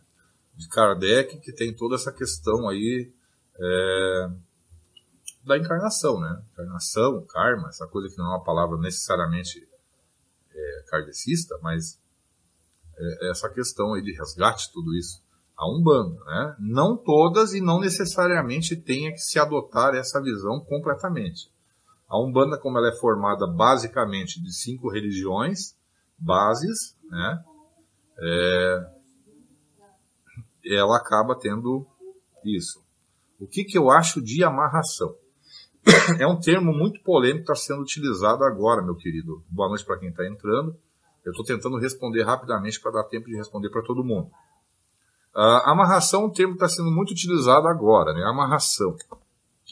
De 0.55 0.69
Kardec, 0.69 1.37
que 1.41 1.51
tem 1.51 1.75
toda 1.75 1.95
essa 1.95 2.13
questão 2.13 2.69
aí 2.69 3.11
é, 3.59 4.29
da 5.43 5.57
encarnação, 5.57 6.17
né? 6.17 6.41
Encarnação, 6.53 7.25
karma, 7.25 7.67
essa 7.67 7.85
coisa 7.87 8.07
que 8.07 8.17
não 8.17 8.27
é 8.27 8.29
uma 8.37 8.43
palavra 8.43 8.77
necessariamente 8.77 9.67
é, 10.55 10.83
kardecista, 10.87 11.59
mas 11.61 11.99
é, 12.97 13.31
essa 13.31 13.49
questão 13.49 13.95
aí 13.95 14.01
de 14.01 14.13
resgate, 14.13 14.71
tudo 14.71 14.95
isso. 14.95 15.21
A 15.57 15.69
Umbanda, 15.69 16.23
né? 16.23 16.55
Não 16.57 16.95
todas 16.95 17.51
e 17.51 17.59
não 17.59 17.81
necessariamente 17.81 18.77
tenha 18.77 19.11
que 19.11 19.19
se 19.19 19.37
adotar 19.37 19.93
essa 19.93 20.21
visão 20.21 20.61
completamente. 20.61 21.51
A 22.09 22.19
Umbanda, 22.19 22.57
como 22.57 22.77
ela 22.77 22.89
é 22.89 22.95
formada 22.97 23.45
basicamente 23.45 24.41
de 24.41 24.51
cinco 24.51 24.89
religiões, 24.89 25.77
bases, 26.17 26.97
né? 27.03 27.43
É, 28.21 28.91
ela 30.65 30.97
acaba 30.97 31.37
tendo 31.37 31.85
isso. 32.43 32.83
O 33.39 33.47
que, 33.47 33.63
que 33.63 33.77
eu 33.77 33.89
acho 33.89 34.21
de 34.21 34.43
amarração? 34.43 35.15
É 36.19 36.27
um 36.27 36.39
termo 36.39 36.73
muito 36.73 37.01
polêmico 37.03 37.45
que 37.45 37.51
está 37.51 37.55
sendo 37.55 37.81
utilizado 37.81 38.43
agora, 38.43 38.81
meu 38.81 38.95
querido. 38.95 39.43
Boa 39.49 39.69
noite 39.69 39.85
para 39.85 39.97
quem 39.97 40.09
está 40.09 40.27
entrando. 40.27 40.75
Eu 41.23 41.31
estou 41.31 41.45
tentando 41.45 41.77
responder 41.77 42.23
rapidamente 42.23 42.79
para 42.81 42.91
dar 42.91 43.03
tempo 43.05 43.27
de 43.27 43.35
responder 43.35 43.69
para 43.69 43.83
todo 43.83 44.03
mundo. 44.03 44.29
Uh, 45.35 45.61
amarração 45.65 46.23
é 46.23 46.25
um 46.25 46.31
termo 46.31 46.53
que 46.53 46.63
está 46.63 46.67
sendo 46.67 46.91
muito 46.91 47.11
utilizado 47.11 47.67
agora, 47.67 48.13
né? 48.13 48.23
Amarração. 48.23 48.95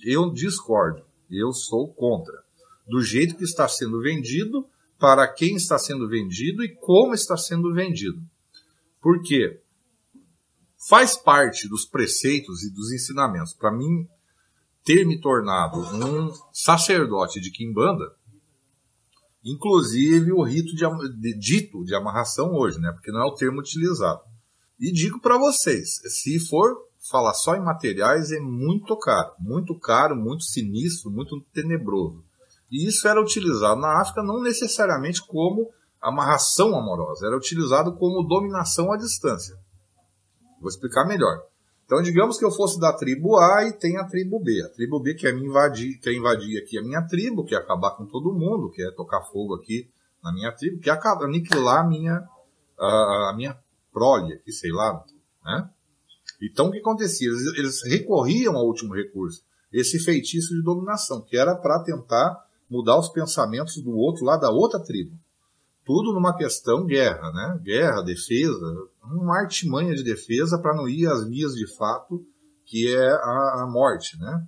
Eu 0.05 0.31
discordo. 0.31 1.06
Eu 1.29 1.51
sou 1.51 1.93
contra. 1.93 2.43
Do 2.87 3.01
jeito 3.01 3.35
que 3.35 3.43
está 3.43 3.67
sendo 3.67 4.01
vendido, 4.01 4.67
para 4.99 5.27
quem 5.27 5.55
está 5.55 5.77
sendo 5.77 6.07
vendido 6.07 6.63
e 6.63 6.75
como 6.75 7.13
está 7.13 7.37
sendo 7.37 7.73
vendido. 7.73 8.21
Por 9.01 9.21
quê? 9.21 9.61
Faz 10.89 11.15
parte 11.15 11.67
dos 11.67 11.85
preceitos 11.85 12.63
e 12.63 12.73
dos 12.73 12.91
ensinamentos. 12.91 13.53
Para 13.53 13.71
mim, 13.71 14.07
ter 14.83 15.05
me 15.05 15.19
tornado 15.19 15.79
um 15.79 16.31
sacerdote 16.53 17.41
de 17.41 17.51
Kimbanda, 17.51 18.15
inclusive 19.43 20.31
o 20.31 20.43
rito 20.43 20.75
de, 20.75 20.85
de, 21.19 21.37
dito 21.37 21.83
de 21.83 21.93
amarração 21.93 22.53
hoje, 22.53 22.79
né? 22.79 22.91
Porque 22.91 23.11
não 23.11 23.21
é 23.21 23.25
o 23.25 23.35
termo 23.35 23.59
utilizado. 23.59 24.21
E 24.79 24.91
digo 24.91 25.19
para 25.19 25.37
vocês, 25.37 25.95
se 26.05 26.39
for 26.39 26.77
falar 27.09 27.33
só 27.33 27.55
em 27.55 27.63
materiais, 27.63 28.31
é 28.31 28.39
muito 28.39 28.97
caro, 28.97 29.33
muito 29.39 29.77
caro, 29.79 30.15
muito 30.15 30.43
sinistro, 30.43 31.09
muito 31.09 31.39
tenebroso. 31.53 32.23
E 32.71 32.87
isso 32.87 33.07
era 33.07 33.21
utilizado 33.21 33.79
na 33.79 34.01
África 34.01 34.21
não 34.21 34.41
necessariamente 34.41 35.25
como 35.25 35.71
amarração 36.01 36.77
amorosa, 36.77 37.27
era 37.27 37.37
utilizado 37.37 37.95
como 37.95 38.27
dominação 38.27 38.91
à 38.91 38.97
distância. 38.97 39.55
Vou 40.59 40.69
explicar 40.69 41.05
melhor. 41.05 41.43
Então, 41.85 42.01
digamos 42.01 42.37
que 42.37 42.43
eu 42.43 42.51
fosse 42.51 42.77
da 42.79 42.91
tribo 42.91 43.37
A 43.37 43.63
e 43.63 43.71
tem 43.71 43.97
a 43.97 44.05
tribo 44.05 44.39
B. 44.41 44.61
A 44.65 44.69
tribo 44.69 44.99
B 44.99 45.13
quer 45.13 45.33
me 45.33 45.45
invadir, 45.45 45.97
quer 45.99 46.13
invadir 46.13 46.61
aqui 46.61 46.77
a 46.77 46.81
minha 46.81 47.01
tribo, 47.03 47.45
quer 47.45 47.57
acabar 47.57 47.91
com 47.91 48.05
todo 48.05 48.33
mundo, 48.33 48.69
quer 48.69 48.93
tocar 48.93 49.21
fogo 49.31 49.55
aqui 49.55 49.89
na 50.21 50.33
minha 50.33 50.51
tribo, 50.51 50.81
quer 50.81 50.99
aniquilar 51.21 51.85
a 51.85 51.87
minha, 51.87 52.27
a, 52.77 53.29
a 53.29 53.33
minha 53.37 53.57
prole 53.93 54.33
aqui, 54.33 54.51
sei 54.51 54.71
lá, 54.71 55.01
né? 55.45 55.69
Então, 56.41 56.67
o 56.67 56.71
que 56.71 56.79
acontecia? 56.79 57.27
Eles, 57.27 57.57
eles 57.57 57.83
recorriam 57.83 58.55
ao 58.55 58.65
último 58.65 58.93
recurso, 58.93 59.43
esse 59.71 59.99
feitiço 59.99 60.55
de 60.55 60.61
dominação, 60.61 61.21
que 61.21 61.37
era 61.37 61.55
para 61.55 61.83
tentar 61.83 62.45
mudar 62.69 62.97
os 62.97 63.09
pensamentos 63.09 63.81
do 63.81 63.91
outro 63.91 64.25
lá 64.25 64.37
da 64.37 64.49
outra 64.49 64.79
tribo. 64.79 65.17
Tudo 65.85 66.13
numa 66.13 66.35
questão 66.35 66.85
guerra, 66.85 67.31
né? 67.31 67.59
Guerra, 67.63 68.01
defesa, 68.01 68.59
uma 69.03 69.39
artimanha 69.39 69.95
de 69.95 70.03
defesa 70.03 70.59
para 70.59 70.75
não 70.75 70.87
ir 70.87 71.07
às 71.07 71.25
vias 71.25 71.53
de 71.53 71.65
fato, 71.75 72.25
que 72.65 72.93
é 72.93 73.09
a, 73.09 73.63
a 73.63 73.67
morte, 73.71 74.19
né? 74.19 74.45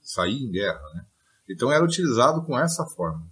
Sair 0.00 0.42
em 0.42 0.50
guerra, 0.50 0.82
né? 0.94 1.04
Então 1.48 1.70
era 1.70 1.84
utilizado 1.84 2.42
com 2.44 2.58
essa 2.58 2.86
forma. 2.86 3.29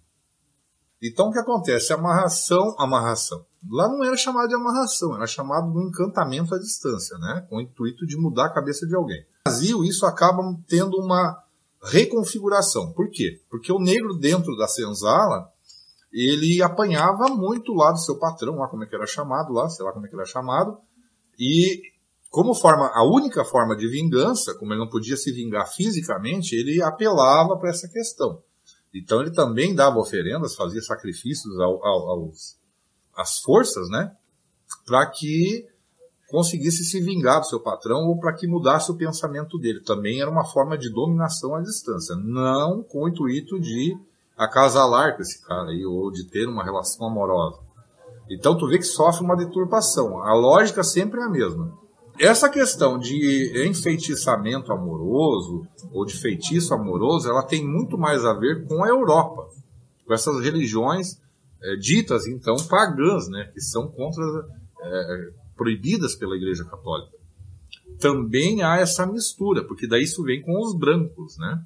Então 1.02 1.28
o 1.28 1.32
que 1.32 1.38
acontece? 1.38 1.92
Amarração, 1.92 2.74
amarração. 2.78 3.44
Lá 3.70 3.88
não 3.88 4.04
era 4.04 4.16
chamado 4.16 4.48
de 4.48 4.54
amarração, 4.54 5.14
era 5.14 5.26
chamado 5.26 5.72
de 5.72 5.88
encantamento 5.88 6.54
à 6.54 6.58
distância, 6.58 7.16
né? 7.18 7.46
Com 7.48 7.56
o 7.56 7.60
intuito 7.60 8.06
de 8.06 8.16
mudar 8.16 8.46
a 8.46 8.52
cabeça 8.52 8.86
de 8.86 8.94
alguém. 8.94 9.20
No 9.20 9.50
Brasil, 9.50 9.84
isso 9.84 10.06
acaba 10.06 10.42
tendo 10.66 10.96
uma 10.96 11.42
reconfiguração. 11.82 12.92
Por 12.92 13.10
quê? 13.10 13.40
Porque 13.48 13.72
o 13.72 13.78
negro 13.78 14.14
dentro 14.18 14.56
da 14.56 14.66
senzala, 14.66 15.48
ele 16.12 16.60
apanhava 16.62 17.28
muito 17.28 17.72
lá 17.74 17.92
do 17.92 17.98
seu 17.98 18.18
patrão, 18.18 18.56
lá 18.56 18.68
como 18.68 18.84
é 18.84 18.86
que 18.86 18.94
era 18.94 19.06
chamado 19.06 19.52
lá, 19.52 19.68
sei 19.68 19.84
lá 19.84 19.92
como 19.92 20.06
é 20.06 20.08
que 20.08 20.14
era 20.14 20.24
chamado, 20.24 20.78
e 21.38 21.82
como 22.30 22.54
forma, 22.54 22.90
a 22.92 23.04
única 23.04 23.44
forma 23.44 23.76
de 23.76 23.88
vingança, 23.88 24.54
como 24.54 24.72
ele 24.72 24.80
não 24.80 24.88
podia 24.88 25.16
se 25.16 25.32
vingar 25.32 25.66
fisicamente, 25.72 26.54
ele 26.54 26.82
apelava 26.82 27.56
para 27.56 27.70
essa 27.70 27.88
questão. 27.88 28.42
Então 28.94 29.20
ele 29.20 29.30
também 29.30 29.74
dava 29.74 29.98
oferendas, 29.98 30.54
fazia 30.54 30.80
sacrifícios 30.80 31.58
ao, 31.60 31.84
ao, 31.84 32.08
aos, 32.10 32.56
às 33.16 33.38
forças, 33.40 33.88
né? 33.88 34.12
Para 34.86 35.06
que 35.06 35.66
conseguisse 36.28 36.84
se 36.84 37.00
vingar 37.00 37.40
do 37.40 37.46
seu 37.46 37.60
patrão 37.60 38.06
ou 38.06 38.18
para 38.18 38.34
que 38.34 38.46
mudasse 38.46 38.90
o 38.90 38.96
pensamento 38.96 39.58
dele. 39.58 39.80
Também 39.80 40.20
era 40.20 40.30
uma 40.30 40.44
forma 40.44 40.76
de 40.76 40.90
dominação 40.90 41.54
à 41.54 41.60
distância, 41.60 42.14
não 42.16 42.82
com 42.82 43.04
o 43.04 43.08
intuito 43.08 43.58
de 43.58 43.96
acasalar 44.36 45.16
com 45.16 45.22
esse 45.22 45.44
cara 45.44 45.70
aí 45.70 45.84
ou 45.84 46.10
de 46.10 46.24
ter 46.24 46.46
uma 46.46 46.62
relação 46.62 47.06
amorosa. 47.06 47.58
Então 48.30 48.56
tu 48.56 48.68
vê 48.68 48.78
que 48.78 48.84
sofre 48.84 49.24
uma 49.24 49.36
deturpação. 49.36 50.22
A 50.22 50.34
lógica 50.34 50.84
sempre 50.84 51.20
é 51.20 51.24
a 51.24 51.30
mesma. 51.30 51.76
Essa 52.18 52.48
questão 52.48 52.98
de 52.98 53.66
enfeitiçamento 53.68 54.72
amoroso 54.72 55.66
ou 55.92 56.04
de 56.04 56.16
feitiço 56.16 56.74
amoroso, 56.74 57.28
ela 57.28 57.44
tem 57.44 57.64
muito 57.64 57.96
mais 57.96 58.24
a 58.24 58.32
ver 58.32 58.66
com 58.66 58.82
a 58.82 58.88
Europa, 58.88 59.48
com 60.04 60.12
essas 60.12 60.42
religiões 60.42 61.20
é, 61.62 61.76
ditas 61.76 62.26
então 62.26 62.56
pagãs, 62.68 63.28
né, 63.28 63.50
que 63.52 63.60
são 63.60 63.88
contra 63.88 64.24
é, 64.80 65.30
proibidas 65.56 66.14
pela 66.14 66.36
Igreja 66.36 66.64
Católica. 66.64 67.16
Também 68.00 68.62
há 68.62 68.78
essa 68.78 69.06
mistura, 69.06 69.64
porque 69.64 69.86
daí 69.86 70.02
isso 70.02 70.22
vem 70.22 70.40
com 70.40 70.60
os 70.60 70.76
brancos, 70.76 71.36
né? 71.36 71.64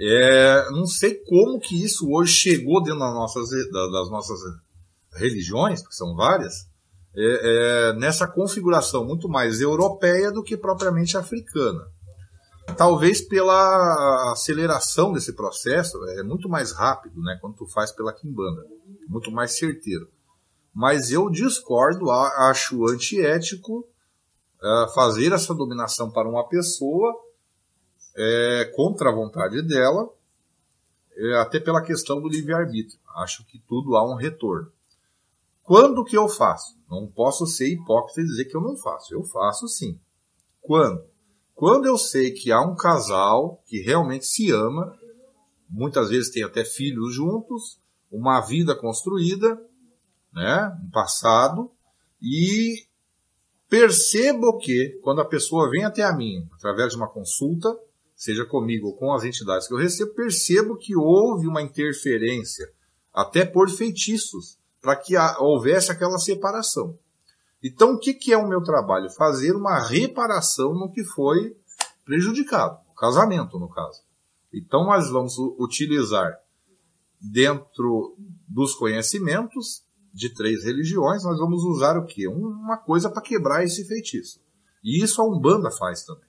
É, 0.00 0.70
não 0.70 0.86
sei 0.86 1.14
como 1.14 1.58
que 1.58 1.82
isso 1.82 2.08
hoje 2.10 2.32
chegou 2.32 2.82
dentro 2.82 3.00
das 3.00 3.14
nossas, 3.14 3.48
das 3.72 4.10
nossas 4.10 4.38
religiões, 5.14 5.84
que 5.84 5.94
são 5.94 6.14
várias, 6.14 6.68
é, 7.14 7.90
é, 7.90 7.92
nessa 7.94 8.26
configuração 8.26 9.04
muito 9.04 9.28
mais 9.28 9.60
europeia 9.60 10.30
do 10.30 10.42
que 10.42 10.56
propriamente 10.56 11.16
africana. 11.16 11.86
Talvez 12.76 13.20
pela 13.22 14.32
aceleração 14.32 15.12
desse 15.12 15.32
processo, 15.32 15.98
é 16.10 16.22
muito 16.22 16.48
mais 16.48 16.72
rápido, 16.72 17.20
né, 17.22 17.38
quando 17.40 17.56
tu 17.56 17.66
faz 17.66 17.90
pela 17.90 18.12
quimbanda, 18.12 18.64
muito 19.08 19.30
mais 19.30 19.56
certeiro. 19.56 20.08
Mas 20.74 21.10
eu 21.10 21.30
discordo, 21.30 22.10
acho 22.10 22.86
antiético 22.86 23.86
é, 24.62 24.86
fazer 24.94 25.32
essa 25.32 25.54
dominação 25.54 26.10
para 26.10 26.28
uma 26.28 26.46
pessoa 26.46 27.14
é, 28.16 28.72
contra 28.76 29.08
a 29.10 29.14
vontade 29.14 29.62
dela, 29.62 30.08
é, 31.16 31.40
até 31.40 31.58
pela 31.58 31.82
questão 31.82 32.20
do 32.20 32.28
livre-arbítrio. 32.28 32.98
Acho 33.16 33.44
que 33.46 33.58
tudo 33.58 33.96
há 33.96 34.08
um 34.08 34.14
retorno. 34.14 34.70
Quando 35.68 36.02
que 36.02 36.16
eu 36.16 36.30
faço? 36.30 36.78
Não 36.88 37.06
posso 37.06 37.46
ser 37.46 37.68
hipócrita 37.68 38.22
e 38.22 38.24
dizer 38.24 38.46
que 38.46 38.56
eu 38.56 38.60
não 38.62 38.74
faço. 38.74 39.12
Eu 39.12 39.22
faço 39.22 39.68
sim. 39.68 40.00
Quando? 40.62 41.04
Quando 41.54 41.84
eu 41.84 41.98
sei 41.98 42.30
que 42.30 42.50
há 42.50 42.62
um 42.62 42.74
casal 42.74 43.62
que 43.66 43.82
realmente 43.82 44.24
se 44.24 44.50
ama, 44.50 44.96
muitas 45.68 46.08
vezes 46.08 46.30
tem 46.30 46.42
até 46.42 46.64
filhos 46.64 47.14
juntos, 47.14 47.78
uma 48.10 48.40
vida 48.40 48.74
construída, 48.74 49.62
né, 50.32 50.74
um 50.82 50.90
passado, 50.90 51.70
e 52.18 52.86
percebo 53.68 54.56
que 54.56 54.98
quando 55.02 55.20
a 55.20 55.28
pessoa 55.28 55.68
vem 55.68 55.84
até 55.84 56.02
a 56.02 56.16
mim 56.16 56.48
através 56.54 56.92
de 56.92 56.96
uma 56.96 57.10
consulta, 57.10 57.68
seja 58.16 58.46
comigo 58.46 58.86
ou 58.86 58.96
com 58.96 59.12
as 59.12 59.22
entidades 59.22 59.68
que 59.68 59.74
eu 59.74 59.78
recebo, 59.78 60.14
percebo 60.14 60.78
que 60.78 60.96
houve 60.96 61.46
uma 61.46 61.60
interferência, 61.60 62.72
até 63.12 63.44
por 63.44 63.68
feitiços, 63.68 64.57
para 64.80 64.96
que 64.96 65.16
houvesse 65.38 65.90
aquela 65.90 66.18
separação. 66.18 66.98
Então, 67.62 67.94
o 67.94 67.98
que, 67.98 68.14
que 68.14 68.32
é 68.32 68.36
o 68.36 68.48
meu 68.48 68.62
trabalho? 68.62 69.10
Fazer 69.10 69.54
uma 69.54 69.80
reparação 69.80 70.74
no 70.74 70.92
que 70.92 71.04
foi 71.04 71.56
prejudicado, 72.04 72.78
o 72.90 72.94
casamento, 72.94 73.58
no 73.58 73.68
caso. 73.68 74.02
Então, 74.52 74.84
nós 74.84 75.10
vamos 75.10 75.36
utilizar, 75.58 76.38
dentro 77.20 78.16
dos 78.46 78.74
conhecimentos 78.74 79.82
de 80.14 80.32
três 80.32 80.64
religiões, 80.64 81.24
nós 81.24 81.38
vamos 81.38 81.62
usar 81.64 81.98
o 81.98 82.06
quê? 82.06 82.28
Uma 82.28 82.76
coisa 82.76 83.10
para 83.10 83.20
quebrar 83.20 83.64
esse 83.64 83.84
feitiço. 83.84 84.40
E 84.82 85.02
isso 85.02 85.20
a 85.20 85.26
Umbanda 85.26 85.70
faz 85.70 86.04
também. 86.04 86.28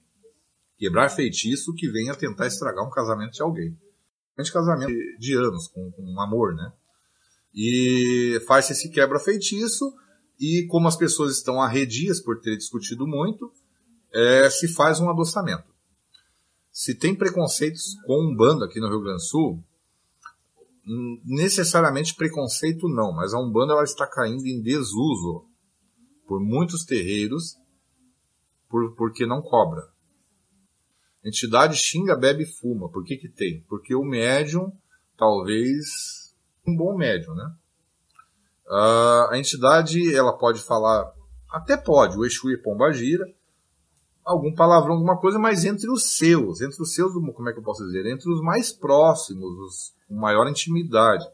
Quebrar 0.77 1.09
feitiço 1.09 1.73
que 1.75 1.89
venha 1.89 2.15
tentar 2.15 2.47
estragar 2.47 2.85
um 2.85 2.89
casamento 2.89 3.33
de 3.33 3.41
alguém. 3.41 3.77
De 4.37 4.51
casamento 4.53 4.93
de 5.19 5.33
anos, 5.33 5.67
com, 5.67 5.91
com 5.91 6.01
um 6.01 6.21
amor, 6.21 6.55
né? 6.55 6.71
E 7.53 8.41
faz 8.47 8.69
esse 8.69 8.89
quebra-feitiço, 8.89 9.93
e 10.39 10.65
como 10.67 10.87
as 10.87 10.95
pessoas 10.95 11.35
estão 11.35 11.61
arredias 11.61 12.21
por 12.21 12.39
ter 12.39 12.55
discutido 12.55 13.05
muito, 13.07 13.51
é, 14.13 14.49
se 14.49 14.67
faz 14.67 14.99
um 14.99 15.09
adoçamento. 15.09 15.67
Se 16.71 16.95
tem 16.95 17.15
preconceitos 17.15 17.95
com 18.05 18.31
um 18.31 18.35
bando 18.35 18.63
aqui 18.63 18.79
no 18.79 18.87
Rio 18.87 19.01
Grande 19.01 19.17
do 19.17 19.25
Sul, 19.25 19.63
necessariamente 21.25 22.15
preconceito 22.15 22.87
não, 22.87 23.11
mas 23.13 23.33
a 23.33 23.39
Umbanda 23.39 23.73
ela 23.73 23.83
está 23.83 24.07
caindo 24.07 24.45
em 24.45 24.61
desuso 24.61 25.45
por 26.27 26.39
muitos 26.39 26.83
terreiros 26.83 27.57
por, 28.67 28.95
porque 28.95 29.25
não 29.25 29.41
cobra. 29.41 29.87
Entidade 31.23 31.75
xinga, 31.75 32.15
bebe 32.15 32.43
e 32.43 32.45
fuma. 32.59 32.89
Por 32.89 33.03
que 33.03 33.17
que 33.17 33.29
tem? 33.29 33.61
Porque 33.67 33.93
o 33.93 34.03
médium, 34.03 34.71
talvez, 35.17 36.18
um 36.69 36.75
bom 36.75 36.95
médium, 36.95 37.33
né? 37.35 37.51
Uh, 38.67 39.31
a 39.31 39.37
entidade, 39.37 40.15
ela 40.15 40.37
pode 40.37 40.61
falar, 40.61 41.11
até 41.49 41.75
pode, 41.75 42.17
o 42.17 42.25
Exu 42.25 42.51
e 42.51 42.57
Pombagira, 42.57 43.25
algum 44.23 44.53
palavrão, 44.53 44.93
alguma 44.93 45.17
coisa, 45.17 45.39
mas 45.39 45.65
entre 45.65 45.89
os 45.89 46.17
seus, 46.17 46.61
entre 46.61 46.81
os 46.81 46.93
seus, 46.93 47.11
como 47.13 47.49
é 47.49 47.53
que 47.53 47.59
eu 47.59 47.63
posso 47.63 47.83
dizer? 47.83 48.05
Entre 48.05 48.31
os 48.31 48.41
mais 48.41 48.71
próximos, 48.71 49.57
os, 49.57 49.93
com 50.07 50.15
maior 50.15 50.47
intimidade. 50.47 51.25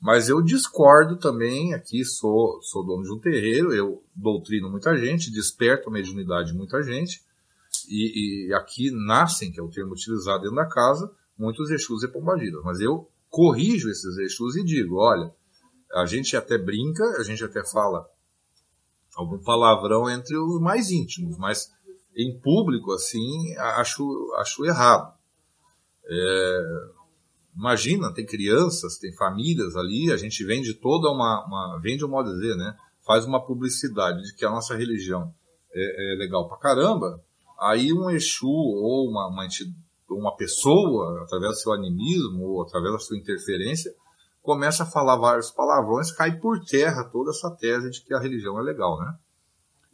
Mas 0.00 0.28
eu 0.28 0.42
discordo 0.42 1.16
também, 1.16 1.72
aqui 1.74 2.04
sou, 2.04 2.60
sou 2.60 2.84
dono 2.84 3.04
de 3.04 3.12
um 3.12 3.18
terreiro, 3.18 3.72
eu 3.72 4.02
doutrino 4.14 4.68
muita 4.68 4.96
gente, 4.96 5.30
desperto 5.30 5.88
a 5.88 5.92
mediunidade 5.92 6.50
de 6.50 6.58
muita 6.58 6.82
gente, 6.82 7.22
e, 7.88 8.48
e, 8.48 8.54
aqui 8.54 8.90
nascem, 8.90 9.50
que 9.50 9.58
é 9.58 9.62
o 9.62 9.70
termo 9.70 9.92
utilizado 9.92 10.42
dentro 10.42 10.56
da 10.56 10.66
casa, 10.66 11.10
muitos 11.38 11.70
Exus 11.70 12.02
e 12.02 12.08
Pombagiras. 12.08 12.62
Mas 12.64 12.80
eu 12.80 13.08
corrijo 13.32 13.88
esses 13.88 14.16
Exus 14.18 14.56
e 14.56 14.64
digo, 14.64 14.96
olha, 14.96 15.34
a 15.94 16.04
gente 16.04 16.36
até 16.36 16.58
brinca, 16.58 17.02
a 17.18 17.24
gente 17.24 17.42
até 17.42 17.64
fala 17.64 18.06
algum 19.16 19.38
palavrão 19.38 20.08
entre 20.08 20.36
os 20.36 20.60
mais 20.60 20.90
íntimos, 20.90 21.38
mas 21.38 21.72
em 22.14 22.38
público, 22.38 22.92
assim, 22.92 23.56
acho, 23.56 24.32
acho 24.36 24.64
errado. 24.66 25.14
É, 26.04 26.90
Imagina, 27.54 28.12
tem 28.12 28.24
crianças, 28.24 28.96
tem 28.96 29.12
famílias 29.12 29.76
ali, 29.76 30.10
a 30.10 30.16
gente 30.16 30.42
vende 30.42 30.72
toda 30.72 31.10
uma, 31.10 31.44
uma 31.46 31.78
vende 31.82 32.04
um 32.04 32.08
modo 32.08 32.32
dizer, 32.32 32.56
né? 32.56 32.74
Faz 33.06 33.26
uma 33.26 33.44
publicidade 33.44 34.22
de 34.22 34.34
que 34.34 34.44
a 34.44 34.50
nossa 34.50 34.74
religião 34.74 35.34
é, 35.74 36.14
é 36.14 36.16
legal 36.16 36.48
pra 36.48 36.56
caramba. 36.56 37.22
Aí 37.60 37.92
um 37.92 38.10
Exu 38.10 38.48
ou 38.48 39.10
uma, 39.10 39.28
uma, 39.28 39.46
uma 40.12 40.36
pessoa, 40.36 41.22
através 41.22 41.52
do 41.52 41.58
seu 41.58 41.72
animismo 41.72 42.44
ou 42.44 42.62
através 42.62 42.92
da 42.92 42.98
sua 42.98 43.16
interferência, 43.16 43.94
começa 44.42 44.82
a 44.82 44.86
falar 44.86 45.16
vários 45.16 45.50
palavrões, 45.50 46.10
cai 46.12 46.38
por 46.38 46.60
terra 46.64 47.04
toda 47.04 47.30
essa 47.30 47.50
tese 47.50 47.90
de 47.90 48.02
que 48.02 48.14
a 48.14 48.18
religião 48.18 48.58
é 48.58 48.62
legal, 48.62 48.98
né? 48.98 49.16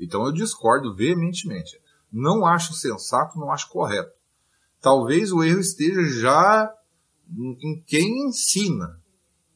Então 0.01 0.25
eu 0.25 0.33
discordo 0.33 0.95
veementemente. 0.95 1.81
Não 2.11 2.47
acho 2.47 2.73
sensato, 2.73 3.39
não 3.39 3.53
acho 3.53 3.69
correto. 3.69 4.11
Talvez 4.81 5.33
o 5.33 5.43
erro 5.43 5.61
esteja 5.61 6.03
já 6.21 6.73
em 7.37 7.83
quem 7.87 8.29
ensina, 8.29 8.99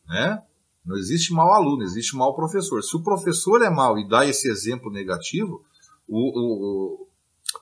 né? 0.06 0.42
Não 0.84 0.96
existe 0.96 1.32
mau 1.32 1.52
aluno, 1.52 1.84
existe 1.84 2.16
mau 2.16 2.34
professor. 2.34 2.82
Se 2.82 2.96
o 2.96 3.02
professor 3.02 3.62
é 3.62 3.70
mau 3.70 3.98
e 3.98 4.06
dá 4.06 4.26
esse 4.26 4.50
exemplo 4.50 4.90
negativo, 4.90 5.64
o, 6.08 6.18
o, 6.18 7.08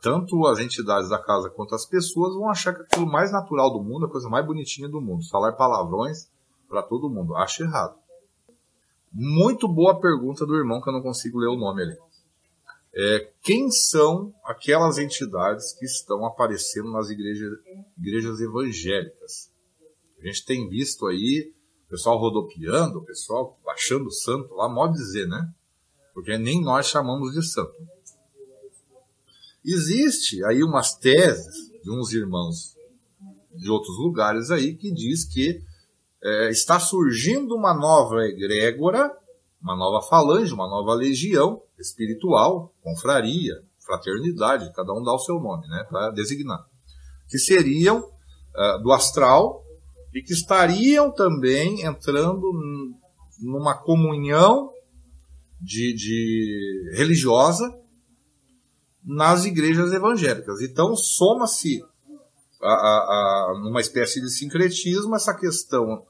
tanto 0.03 0.47
as 0.47 0.59
entidades 0.59 1.09
da 1.09 1.19
casa 1.19 1.51
quanto 1.51 1.75
as 1.75 1.87
pessoas 1.87 2.35
vão 2.35 2.49
achar 2.49 2.75
que 2.75 2.83
aquilo 2.83 3.07
mais 3.07 3.33
natural 3.33 3.73
do 3.73 3.83
mundo, 3.83 4.07
a 4.07 4.11
coisa 4.11 4.29
mais 4.29 4.47
bonitinha 4.47 4.89
do 4.89 5.01
mundo. 5.01 5.29
Falar 5.29 5.53
palavrões 5.53 6.29
para 6.69 6.83
todo 6.83 7.11
mundo. 7.11 7.37
Acho 7.37 7.65
errado. 7.65 7.99
Muito 9.13 9.67
boa 9.67 10.01
pergunta 10.01 10.47
do 10.47 10.57
irmão 10.57 10.81
que 10.81 10.89
eu 10.89 10.93
não 10.93 11.03
consigo 11.03 11.39
ler 11.39 11.49
o 11.49 11.57
nome 11.57 11.83
ali. 11.83 11.99
É, 12.93 13.33
quem 13.43 13.71
são 13.71 14.35
aquelas 14.45 14.99
entidades 14.99 15.73
que 15.73 15.85
estão 15.85 16.25
aparecendo 16.25 16.91
nas 16.91 17.09
igrejas, 17.09 18.41
evangélicas? 18.41 19.51
A 20.21 20.27
gente 20.27 20.45
tem 20.45 20.69
visto 20.69 21.07
aí 21.07 21.53
o 21.87 21.91
pessoal 21.91 22.19
rodopiando, 22.19 22.99
o 22.99 23.05
pessoal 23.05 23.59
baixando 23.65 24.07
o 24.07 24.13
santo 24.13 24.55
lá, 24.55 24.69
modo 24.69 24.93
dizer, 24.93 25.27
né? 25.27 25.53
Porque 26.13 26.37
nem 26.37 26.61
nós 26.61 26.87
chamamos 26.87 27.33
de 27.33 27.43
santo. 27.43 27.75
Existe 29.65 30.45
aí 30.45 30.63
umas 30.63 30.97
teses 30.97 31.71
de 31.83 31.91
uns 31.91 32.13
irmãos 32.13 32.75
de 33.55 33.71
outros 33.71 33.97
lugares 33.99 34.51
aí 34.51 34.75
que 34.75 34.93
diz 34.93 35.25
que 35.25 35.63
é, 36.23 36.51
está 36.51 36.79
surgindo 36.79 37.55
uma 37.55 37.75
nova 37.75 38.25
egrégora, 38.25 39.11
uma 39.61 39.77
nova 39.77 40.07
falange, 40.07 40.53
uma 40.53 40.69
nova 40.69 40.95
legião 40.95 41.63
espiritual, 41.79 42.75
confraria, 42.83 43.63
fraternidade, 43.85 44.73
cada 44.75 44.93
um 44.93 45.03
dá 45.03 45.13
o 45.13 45.19
seu 45.19 45.41
nome, 45.41 45.67
né, 45.69 45.85
para 45.89 46.11
designar, 46.11 46.65
que 47.29 47.39
seriam 47.39 47.99
uh, 47.99 48.83
do 48.83 48.93
astral 48.93 49.63
e 50.15 50.23
que 50.23 50.33
estariam 50.33 51.11
também 51.11 51.83
entrando 51.83 52.53
numa 53.41 53.75
comunhão 53.75 54.71
de, 55.61 55.93
de 55.95 56.93
religiosa 56.97 57.71
nas 59.05 59.45
igrejas 59.45 59.93
evangélicas. 59.93 60.61
Então 60.61 60.95
soma-se 60.95 61.83
a, 62.63 62.69
a, 62.69 63.53
a, 63.53 63.61
numa 63.63 63.81
espécie 63.81 64.21
de 64.21 64.31
sincretismo 64.31 65.15
essa 65.15 65.35
questão 65.35 66.05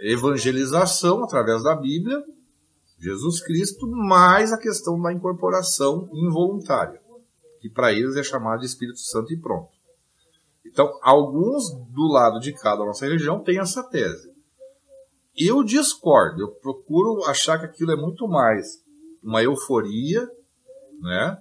evangelização 0.00 1.22
através 1.22 1.62
da 1.62 1.74
Bíblia, 1.76 2.22
Jesus 2.98 3.40
Cristo, 3.40 3.86
mais 3.86 4.52
a 4.52 4.58
questão 4.58 5.00
da 5.00 5.12
incorporação 5.12 6.08
involuntária, 6.12 7.00
que 7.60 7.68
para 7.68 7.92
eles 7.92 8.16
é 8.16 8.22
chamada 8.22 8.60
de 8.60 8.66
Espírito 8.66 8.98
Santo 8.98 9.32
e 9.32 9.36
pronto. 9.36 9.70
Então, 10.64 10.98
alguns 11.02 11.70
do 11.90 12.06
lado 12.06 12.40
de 12.40 12.52
cada 12.52 12.84
nossa 12.84 13.04
religião 13.04 13.42
têm 13.42 13.58
essa 13.58 13.82
tese. 13.82 14.32
Eu 15.36 15.62
discordo, 15.62 16.42
eu 16.42 16.48
procuro 16.48 17.24
achar 17.24 17.58
que 17.58 17.66
aquilo 17.66 17.92
é 17.92 17.96
muito 17.96 18.28
mais 18.28 18.82
uma 19.22 19.42
euforia, 19.42 20.28
né? 21.00 21.38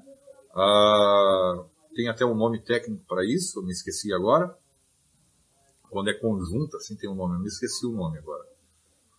Ah, 0.53 1.65
tem 1.95 2.07
até 2.07 2.25
um 2.25 2.35
nome 2.35 2.61
técnico 2.61 3.03
para 3.07 3.25
isso, 3.25 3.61
me 3.61 3.71
esqueci 3.71 4.13
agora. 4.13 4.55
Quando 5.89 6.09
é 6.09 6.13
conjunto, 6.13 6.77
assim 6.77 6.95
tem 6.95 7.09
um 7.09 7.15
nome, 7.15 7.35
eu 7.35 7.39
me 7.39 7.47
esqueci 7.47 7.85
o 7.85 7.91
nome 7.91 8.17
agora. 8.17 8.45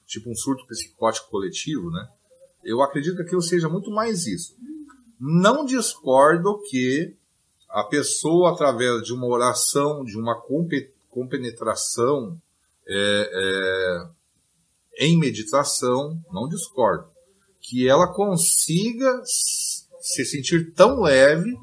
Tipo 0.06 0.30
um 0.30 0.34
surto 0.34 0.66
psicótico 0.66 1.30
coletivo, 1.30 1.90
né? 1.90 2.08
Eu 2.64 2.82
acredito 2.82 3.16
que 3.16 3.22
aquilo 3.22 3.42
seja 3.42 3.68
muito 3.68 3.90
mais 3.90 4.26
isso. 4.26 4.56
Não 5.18 5.64
discordo 5.64 6.60
que 6.68 7.16
a 7.68 7.84
pessoa, 7.84 8.52
através 8.52 9.02
de 9.02 9.12
uma 9.12 9.26
oração, 9.26 10.04
de 10.04 10.18
uma 10.18 10.40
compenetração 11.10 12.40
é, 12.86 13.30
é, 14.98 15.06
em 15.06 15.18
meditação, 15.18 16.22
não 16.30 16.48
discordo, 16.48 17.08
que 17.60 17.88
ela 17.88 18.12
consiga 18.12 19.22
se 20.02 20.24
sentir 20.24 20.72
tão 20.74 21.00
leve 21.00 21.56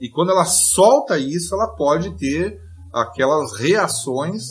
e 0.00 0.08
quando 0.08 0.32
ela 0.32 0.44
solta 0.44 1.18
isso, 1.18 1.54
ela 1.54 1.76
pode 1.76 2.16
ter 2.18 2.60
aquelas 2.92 3.56
reações 3.56 4.48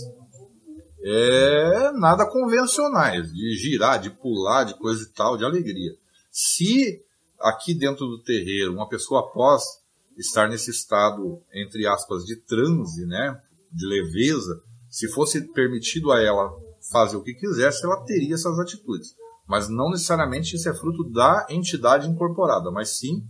é, 1.03 1.91
nada 1.93 2.25
convencionais, 2.25 3.33
de 3.33 3.57
girar, 3.57 3.99
de 3.99 4.11
pular, 4.11 4.63
de 4.63 4.77
coisa 4.77 5.03
e 5.03 5.07
tal, 5.07 5.35
de 5.35 5.43
alegria. 5.43 5.93
Se 6.31 7.03
aqui 7.39 7.73
dentro 7.73 8.05
do 8.05 8.21
terreiro 8.21 8.71
uma 8.71 8.87
pessoa 8.87 9.21
após 9.21 9.63
estar 10.17 10.47
nesse 10.47 10.69
estado, 10.69 11.41
entre 11.53 11.87
aspas, 11.87 12.23
de 12.23 12.35
transe, 12.35 13.05
né, 13.05 13.41
de 13.71 13.85
leveza, 13.85 14.61
se 14.89 15.09
fosse 15.09 15.41
permitido 15.53 16.11
a 16.11 16.21
ela 16.21 16.51
fazer 16.91 17.17
o 17.17 17.23
que 17.23 17.33
quisesse, 17.33 17.83
ela 17.83 18.03
teria 18.05 18.35
essas 18.35 18.59
atitudes. 18.59 19.15
Mas 19.47 19.67
não 19.69 19.89
necessariamente 19.89 20.55
isso 20.55 20.69
é 20.69 20.73
fruto 20.73 21.09
da 21.11 21.45
entidade 21.49 22.07
incorporada, 22.07 22.71
mas 22.71 22.97
sim 22.97 23.27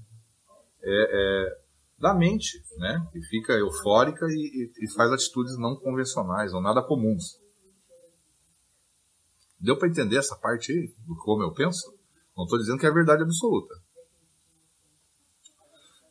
é, 0.84 0.90
é, 0.92 1.62
da 2.00 2.14
mente, 2.14 2.62
né, 2.78 3.08
que 3.12 3.22
fica 3.22 3.54
eufórica 3.54 4.26
e, 4.28 4.72
e, 4.80 4.86
e 4.86 4.94
faz 4.94 5.12
atitudes 5.12 5.58
não 5.58 5.76
convencionais 5.76 6.54
ou 6.54 6.62
nada 6.62 6.82
comuns. 6.82 7.40
Deu 9.60 9.78
para 9.78 9.88
entender 9.88 10.18
essa 10.18 10.36
parte 10.36 10.72
aí, 10.72 10.94
do 11.06 11.16
como 11.16 11.44
eu 11.44 11.54
penso? 11.54 11.94
Não 12.36 12.46
estou 12.46 12.58
dizendo 12.58 12.80
que 12.80 12.88
é 12.88 12.92
verdade 12.92 13.22
absoluta. 13.22 13.76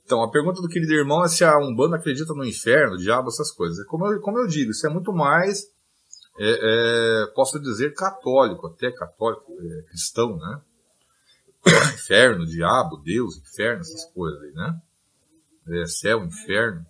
Então, 0.04 0.22
a 0.22 0.30
pergunta 0.30 0.60
do 0.60 0.68
querido 0.68 0.92
irmão 0.92 1.24
é 1.24 1.28
se 1.28 1.44
a 1.44 1.58
Umbanda 1.58 1.96
acredita 1.96 2.34
no 2.34 2.44
inferno, 2.44 2.96
diabo, 2.96 3.28
essas 3.28 3.52
coisas. 3.52 3.84
Como 3.86 4.06
eu, 4.06 4.20
como 4.20 4.38
eu 4.38 4.46
digo, 4.46 4.70
isso 4.70 4.86
é 4.86 4.90
muito 4.90 5.12
mais, 5.12 5.66
é, 6.38 7.22
é, 7.22 7.26
posso 7.34 7.60
dizer, 7.60 7.92
católico, 7.94 8.66
até 8.66 8.90
católico, 8.90 9.52
é, 9.60 9.82
cristão, 9.82 10.36
né? 10.36 10.60
inferno, 11.94 12.46
diabo, 12.46 12.96
Deus, 12.98 13.36
inferno, 13.38 13.80
essas 13.80 14.04
coisas 14.12 14.40
aí, 14.42 14.52
né? 14.52 14.80
É, 15.68 15.86
céu, 15.86 16.24
inferno. 16.24 16.84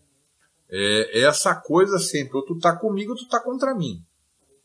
É, 0.68 1.20
é, 1.20 1.22
essa 1.22 1.54
coisa 1.54 1.98
sempre, 1.98 2.36
ou 2.36 2.44
tu 2.44 2.58
tá 2.58 2.76
comigo 2.76 3.12
ou 3.12 3.16
tu 3.16 3.28
tá 3.28 3.40
contra 3.42 3.74
mim. 3.74 4.04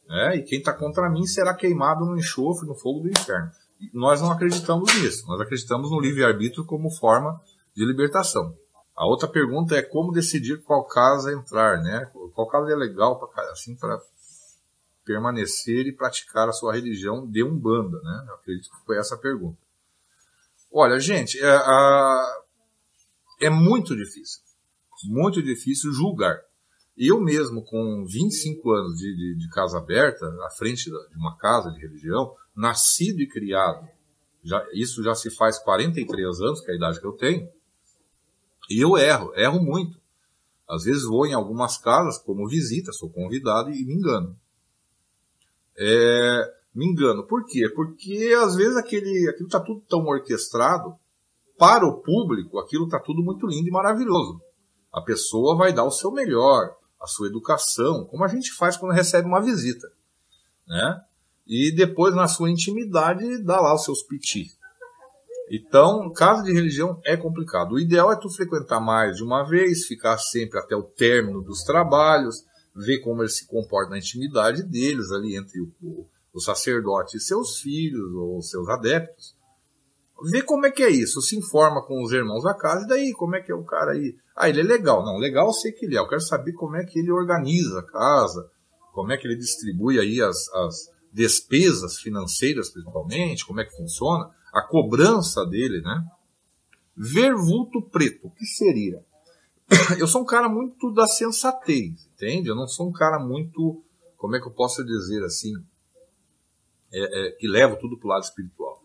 Né? 0.07 0.37
E 0.37 0.43
quem 0.43 0.61
tá 0.61 0.71
contra 0.71 1.09
mim 1.09 1.25
será 1.25 1.55
queimado 1.55 2.05
no 2.05 2.17
enxofre, 2.17 2.67
no 2.67 2.75
fogo 2.75 2.99
do 3.01 3.09
inferno. 3.09 3.49
E 3.79 3.89
nós 3.93 4.21
não 4.21 4.31
acreditamos 4.31 4.93
nisso. 5.01 5.25
Nós 5.27 5.41
acreditamos 5.41 5.89
no 5.89 5.99
livre-arbítrio 5.99 6.63
como 6.63 6.91
forma 6.91 7.41
de 7.75 7.83
libertação. 7.83 8.55
A 8.95 9.05
outra 9.05 9.27
pergunta 9.27 9.75
é 9.75 9.81
como 9.81 10.13
decidir 10.13 10.61
qual 10.63 10.85
casa 10.85 11.33
entrar, 11.33 11.81
né? 11.81 12.09
Qual 12.33 12.47
casa 12.47 12.71
é 12.71 12.75
legal 12.75 13.19
para 13.19 13.51
assim 13.51 13.75
para 13.75 13.99
permanecer 15.05 15.85
e 15.85 15.95
praticar 15.95 16.49
a 16.49 16.51
sua 16.51 16.73
religião 16.73 17.29
de 17.29 17.43
umbanda, 17.43 18.01
né? 18.01 18.25
Eu 18.27 18.35
acredito 18.35 18.69
que 18.69 18.85
foi 18.85 18.97
essa 18.97 19.15
a 19.15 19.19
pergunta. 19.19 19.57
Olha, 20.71 20.99
gente, 20.99 21.39
é, 21.39 21.47
a, 21.47 22.43
é 23.39 23.49
muito 23.49 23.95
difícil. 23.95 24.41
Muito 25.05 25.41
difícil 25.41 25.91
julgar. 25.93 26.41
Eu 26.97 27.21
mesmo, 27.21 27.63
com 27.63 28.05
25 28.05 28.71
anos 28.71 28.97
de, 28.97 29.15
de, 29.15 29.35
de 29.37 29.49
casa 29.49 29.77
aberta, 29.77 30.25
à 30.45 30.49
frente 30.49 30.89
de 30.89 31.17
uma 31.17 31.37
casa 31.37 31.69
de 31.71 31.79
religião, 31.79 32.33
nascido 32.55 33.21
e 33.21 33.27
criado, 33.27 33.87
já, 34.43 34.65
isso 34.73 35.03
já 35.03 35.13
se 35.13 35.29
faz 35.29 35.59
43 35.59 36.41
anos, 36.41 36.61
que 36.61 36.71
é 36.71 36.73
a 36.73 36.77
idade 36.77 36.99
que 36.99 37.05
eu 37.05 37.13
tenho, 37.13 37.49
e 38.69 38.83
eu 38.83 38.97
erro, 38.97 39.33
erro 39.35 39.61
muito. 39.61 39.99
Às 40.67 40.85
vezes 40.85 41.03
vou 41.03 41.27
em 41.27 41.33
algumas 41.33 41.77
casas 41.77 42.17
como 42.17 42.47
visita, 42.47 42.91
sou 42.91 43.09
convidado 43.09 43.71
e 43.71 43.85
me 43.85 43.93
engano. 43.93 44.35
É, 45.77 46.53
me 46.73 46.85
engano. 46.85 47.25
Por 47.25 47.45
quê? 47.45 47.69
Porque 47.73 48.35
às 48.41 48.55
vezes 48.55 48.75
aquele, 48.75 49.29
aquilo 49.29 49.47
está 49.47 49.59
tudo 49.59 49.81
tão 49.87 50.05
orquestrado, 50.05 50.95
para 51.57 51.85
o 51.85 52.01
público 52.01 52.59
aquilo 52.59 52.85
está 52.85 52.99
tudo 52.99 53.23
muito 53.23 53.47
lindo 53.47 53.67
e 53.67 53.71
maravilhoso. 53.71 54.41
A 54.91 55.01
pessoa 55.01 55.55
vai 55.55 55.73
dar 55.73 55.85
o 55.85 55.91
seu 55.91 56.11
melhor, 56.11 56.75
a 57.01 57.07
sua 57.07 57.27
educação, 57.27 58.05
como 58.05 58.23
a 58.23 58.27
gente 58.27 58.51
faz 58.51 58.77
quando 58.77 58.93
recebe 58.93 59.27
uma 59.27 59.41
visita. 59.41 59.87
Né? 60.67 61.01
E 61.47 61.71
depois, 61.71 62.15
na 62.15 62.27
sua 62.27 62.49
intimidade, 62.49 63.43
dá 63.43 63.59
lá 63.59 63.75
os 63.75 63.83
seus 63.83 64.01
piti. 64.01 64.47
Então, 65.51 66.11
casa 66.11 66.43
de 66.43 66.51
religião 66.51 66.99
é 67.05 67.15
complicado. 67.15 67.73
O 67.73 67.79
ideal 67.79 68.11
é 68.11 68.15
tu 68.15 68.29
frequentar 68.29 68.79
mais 68.79 69.17
de 69.17 69.23
uma 69.23 69.43
vez, 69.43 69.85
ficar 69.85 70.17
sempre 70.17 70.59
até 70.59 70.75
o 70.75 70.83
término 70.83 71.41
dos 71.43 71.63
trabalhos, 71.63 72.43
ver 72.75 72.99
como 72.99 73.21
eles 73.21 73.37
se 73.37 73.47
comportam 73.47 73.91
na 73.91 73.97
intimidade 73.97 74.63
deles, 74.63 75.11
ali 75.11 75.35
entre 75.35 75.61
o, 75.61 76.05
o 76.33 76.39
sacerdote 76.39 77.17
e 77.17 77.21
seus 77.21 77.59
filhos 77.59 78.13
ou 78.13 78.41
seus 78.41 78.67
adeptos. 78.67 79.35
Ver 80.31 80.43
como 80.43 80.65
é 80.65 80.71
que 80.71 80.83
é 80.83 80.89
isso, 80.89 81.21
se 81.21 81.37
informa 81.37 81.85
com 81.85 82.01
os 82.03 82.11
irmãos 82.11 82.43
da 82.43 82.53
casa, 82.53 82.85
e 82.85 82.87
daí, 82.87 83.13
como 83.13 83.35
é 83.35 83.41
que 83.41 83.51
é 83.51 83.55
o 83.55 83.63
cara 83.63 83.91
aí? 83.91 84.15
Ah, 84.35 84.49
ele 84.49 84.61
é 84.61 84.63
legal. 84.63 85.05
Não, 85.05 85.17
legal 85.17 85.47
eu 85.47 85.53
sei 85.53 85.71
que 85.71 85.85
ele 85.85 85.95
é. 85.95 85.99
Eu 85.99 86.07
quero 86.07 86.21
saber 86.21 86.53
como 86.53 86.75
é 86.75 86.85
que 86.85 86.99
ele 86.99 87.11
organiza 87.11 87.79
a 87.79 87.83
casa, 87.83 88.49
como 88.93 89.11
é 89.11 89.17
que 89.17 89.27
ele 89.27 89.35
distribui 89.35 89.99
aí 89.99 90.21
as, 90.21 90.47
as 90.53 90.89
despesas 91.11 91.97
financeiras, 91.97 92.69
principalmente, 92.69 93.45
como 93.45 93.61
é 93.61 93.65
que 93.65 93.75
funciona, 93.75 94.29
a 94.53 94.61
cobrança 94.61 95.45
dele, 95.45 95.81
né? 95.81 96.03
Ver 96.95 97.33
vulto 97.35 97.81
preto, 97.81 98.27
o 98.27 98.31
que 98.31 98.45
seria? 98.45 99.03
Eu 99.99 100.07
sou 100.07 100.21
um 100.21 100.25
cara 100.25 100.47
muito 100.47 100.91
da 100.91 101.07
sensatez, 101.07 102.07
entende? 102.13 102.49
Eu 102.49 102.55
não 102.55 102.67
sou 102.67 102.87
um 102.87 102.91
cara 102.91 103.19
muito, 103.19 103.83
como 104.17 104.35
é 104.35 104.39
que 104.39 104.47
eu 104.47 104.51
posso 104.51 104.83
dizer 104.83 105.23
assim, 105.23 105.53
é, 106.93 107.27
é, 107.27 107.31
que 107.31 107.47
leva 107.47 107.75
tudo 107.75 107.97
para 107.97 108.07
o 108.07 108.09
lado 108.09 108.23
espiritual. 108.23 108.81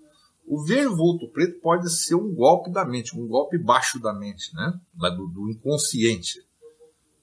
O 0.46 0.62
ver 0.64 0.88
vulto 0.88 1.28
preto 1.28 1.60
pode 1.60 1.90
ser 1.92 2.16
um 2.16 2.34
golpe 2.34 2.72
da 2.72 2.84
mente, 2.84 3.16
um 3.16 3.26
golpe 3.26 3.56
baixo 3.56 4.00
da 4.00 4.12
mente, 4.12 4.52
né? 4.54 4.80
do, 4.94 5.26
do 5.28 5.50
inconsciente. 5.50 6.44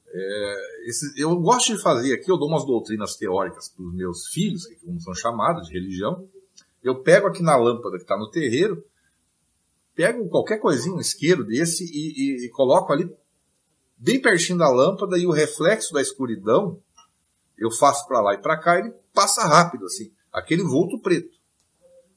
É, 0.09 0.89
esse, 0.89 1.21
eu 1.21 1.35
gosto 1.35 1.75
de 1.75 1.81
fazer 1.81 2.13
aqui, 2.13 2.31
eu 2.31 2.37
dou 2.37 2.47
umas 2.47 2.65
doutrinas 2.65 3.17
teóricas 3.17 3.67
para 3.67 3.83
os 3.83 3.93
meus 3.93 4.27
filhos, 4.27 4.65
que 4.65 4.75
como 4.75 4.99
são 5.01 5.13
chamados 5.13 5.67
de 5.67 5.73
religião. 5.73 6.27
Eu 6.81 7.01
pego 7.01 7.27
aqui 7.27 7.43
na 7.43 7.57
lâmpada 7.57 7.97
que 7.97 8.03
está 8.03 8.17
no 8.17 8.29
terreiro, 8.29 8.81
pego 9.93 10.29
qualquer 10.29 10.59
coisinha, 10.59 10.95
um 10.95 11.01
isqueiro 11.01 11.43
desse 11.43 11.83
e, 11.83 12.43
e, 12.43 12.45
e 12.45 12.49
coloco 12.49 12.93
ali 12.93 13.11
bem 13.97 14.21
pertinho 14.21 14.59
da 14.59 14.69
lâmpada 14.69 15.17
e 15.17 15.25
o 15.25 15.31
reflexo 15.31 15.93
da 15.93 16.01
escuridão 16.01 16.79
eu 17.57 17.71
faço 17.71 18.07
para 18.07 18.21
lá 18.21 18.33
e 18.35 18.37
para 18.37 18.57
cá, 18.57 18.77
ele 18.77 18.93
passa 19.13 19.43
rápido 19.43 19.85
assim, 19.85 20.11
aquele 20.31 20.61
vulto 20.63 20.99
preto, 21.01 21.35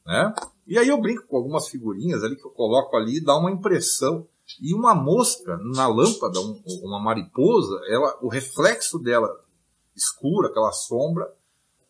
né? 0.04 0.34
E 0.66 0.78
aí 0.78 0.86
eu 0.86 1.00
brinco 1.00 1.26
com 1.26 1.36
algumas 1.36 1.68
figurinhas 1.68 2.22
ali 2.22 2.36
que 2.36 2.46
eu 2.46 2.50
coloco 2.50 2.96
ali 2.96 3.16
e 3.16 3.24
dá 3.24 3.36
uma 3.36 3.50
impressão. 3.50 4.28
E 4.60 4.74
uma 4.74 4.94
mosca 4.94 5.56
na 5.74 5.86
lâmpada, 5.86 6.40
um, 6.40 6.62
uma 6.82 7.00
mariposa, 7.00 7.80
ela, 7.88 8.18
o 8.20 8.28
reflexo 8.28 8.98
dela 8.98 9.28
escura, 9.96 10.48
aquela 10.48 10.72
sombra, 10.72 11.32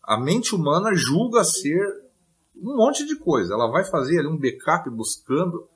a 0.02 0.18
mente 0.18 0.54
humana 0.54 0.94
julga 0.94 1.42
ser 1.42 1.82
um 2.56 2.76
monte 2.76 3.04
de 3.06 3.16
coisa. 3.16 3.54
Ela 3.54 3.70
vai 3.70 3.84
fazer 3.84 4.18
ali 4.18 4.28
um 4.28 4.38
backup 4.38 4.88
buscando 4.90 5.68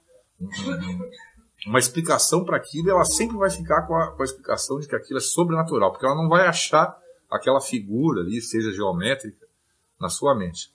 uma 1.67 1.79
explicação 1.79 2.45
para 2.45 2.57
aquilo, 2.57 2.91
ela 2.91 3.05
sempre 3.05 3.37
vai 3.37 3.51
ficar 3.51 3.87
com 3.87 3.97
a, 3.97 4.13
com 4.13 4.23
a 4.23 4.25
explicação 4.25 4.79
de 4.79 4.87
que 4.87 4.97
aquilo 4.97 5.19
é 5.19 5.23
sobrenatural, 5.23 5.91
porque 5.91 6.07
ela 6.07 6.15
não 6.15 6.29
vai 6.29 6.47
achar 6.47 6.97
aquela 7.31 7.61
figura 7.61 8.21
ali, 8.21 8.41
seja 8.41 8.73
geométrica, 8.73 9.47
na 10.01 10.09
sua 10.09 10.35
mente 10.35 10.75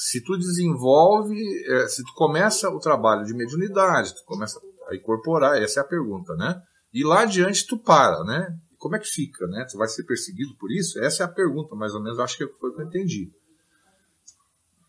se 0.00 0.22
tu 0.22 0.34
desenvolve, 0.38 1.36
é, 1.66 1.86
se 1.86 2.02
tu 2.02 2.14
começa 2.14 2.70
o 2.70 2.80
trabalho 2.80 3.22
de 3.26 3.34
mediunidade, 3.34 4.14
tu 4.14 4.24
começa 4.24 4.58
a 4.88 4.96
incorporar, 4.96 5.62
essa 5.62 5.80
é 5.80 5.82
a 5.82 5.86
pergunta, 5.86 6.34
né? 6.36 6.62
E 6.90 7.04
lá 7.04 7.20
adiante 7.20 7.66
tu 7.66 7.76
para, 7.76 8.24
né? 8.24 8.58
Como 8.78 8.96
é 8.96 8.98
que 8.98 9.06
fica, 9.06 9.46
né? 9.46 9.66
Tu 9.70 9.76
vai 9.76 9.86
ser 9.88 10.04
perseguido 10.04 10.56
por 10.56 10.72
isso? 10.72 10.98
Essa 11.04 11.24
é 11.24 11.26
a 11.26 11.28
pergunta, 11.28 11.76
mais 11.76 11.94
ou 11.94 12.02
menos, 12.02 12.18
acho 12.18 12.38
que 12.38 12.46
foi 12.46 12.70
o 12.70 12.74
que 12.74 12.80
eu 12.80 12.86
entendi. 12.86 13.30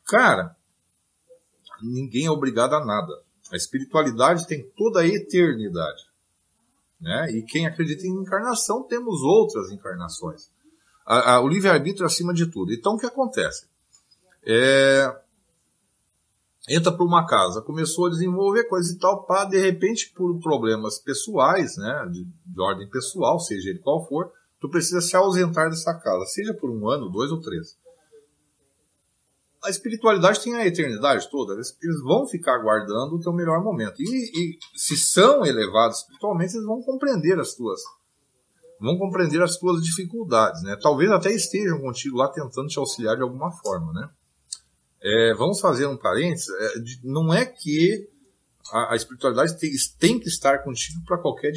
Cara, 0.06 0.56
ninguém 1.84 2.28
é 2.28 2.32
obrigado 2.32 2.74
a 2.74 2.86
nada. 2.86 3.12
A 3.52 3.56
espiritualidade 3.56 4.48
tem 4.48 4.64
toda 4.78 5.02
a 5.02 5.08
eternidade. 5.08 6.04
Né? 7.00 7.32
E 7.32 7.44
quem 7.44 7.66
acredita 7.66 8.06
em 8.06 8.22
encarnação, 8.22 8.84
temos 8.84 9.22
outras 9.22 9.72
encarnações. 9.72 10.50
A, 11.06 11.34
a, 11.34 11.42
o 11.42 11.48
livre-arbítrio 11.48 12.06
acima 12.06 12.34
de 12.34 12.46
tudo. 12.46 12.72
Então, 12.72 12.94
o 12.94 12.98
que 12.98 13.06
acontece? 13.06 13.66
É, 14.44 15.14
entra 16.70 16.92
para 16.92 17.06
uma 17.06 17.26
casa, 17.26 17.62
começou 17.62 18.06
a 18.06 18.10
desenvolver 18.10 18.66
coisa 18.66 18.94
e 18.94 18.98
tal, 18.98 19.24
pá, 19.24 19.46
de 19.46 19.60
repente, 19.60 20.12
por 20.16 20.40
problemas 20.40 21.00
pessoais, 21.00 21.76
né, 21.78 22.08
de, 22.12 22.24
de, 22.46 22.62
ordem 22.62 22.88
pessoal, 22.90 23.40
seja 23.40 23.70
ele 23.70 23.80
qual 23.80 24.08
for, 24.08 24.32
tu 24.60 24.70
precisa 24.70 25.02
se 25.02 25.16
ausentar 25.16 25.70
dessa 25.70 25.94
casa, 25.96 26.26
seja 26.26 26.54
por 26.54 26.70
um 26.70 26.90
ano, 26.90 27.10
dois 27.10 27.32
ou 27.32 27.42
três. 27.42 27.78
A 29.64 29.70
espiritualidade 29.70 30.42
tem 30.42 30.56
a 30.56 30.66
eternidade 30.66 31.30
toda, 31.30 31.54
eles, 31.54 32.02
vão 32.04 32.28
ficar 32.28 32.56
aguardando 32.56 33.16
o 33.16 33.20
teu 33.20 33.32
melhor 33.32 33.64
momento. 33.64 34.02
E, 34.02 34.06
e, 34.06 34.60
se 34.76 34.98
são 34.98 35.46
elevados 35.46 36.00
espiritualmente, 36.00 36.56
eles 36.56 36.66
vão 36.66 36.82
compreender 36.82 37.40
as 37.40 37.54
tuas 37.54 37.82
vão 38.82 38.98
compreender 38.98 39.44
as 39.44 39.58
tuas 39.58 39.84
dificuldades, 39.84 40.64
né? 40.64 40.76
Talvez 40.82 41.12
até 41.12 41.32
estejam 41.32 41.80
contigo 41.80 42.18
lá 42.18 42.28
tentando 42.28 42.68
te 42.68 42.80
auxiliar 42.80 43.16
de 43.16 43.22
alguma 43.22 43.52
forma, 43.52 43.94
né? 43.94 44.10
É, 45.04 45.36
vamos 45.36 45.60
fazer 45.60 45.86
um 45.86 45.96
parênteses, 45.96 46.50
é, 46.50 46.74
não 47.04 47.32
é 47.32 47.46
que 47.46 48.10
a, 48.72 48.94
a 48.94 48.96
espiritualidade 48.96 49.60
tem, 49.60 49.72
tem, 50.00 50.20
que 50.20 50.28
estar 50.28 50.64
contigo 50.64 51.04
para 51.06 51.18
qualquer 51.20 51.52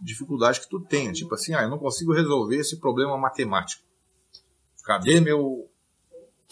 dificuldade 0.00 0.60
que 0.60 0.68
tu 0.68 0.80
tenha. 0.80 1.12
Tipo 1.12 1.34
assim, 1.34 1.52
ah, 1.54 1.62
eu 1.62 1.70
não 1.70 1.78
consigo 1.78 2.12
resolver 2.12 2.56
esse 2.56 2.78
problema 2.78 3.16
matemático. 3.16 3.82
Cadê 4.84 5.20
meu 5.20 5.68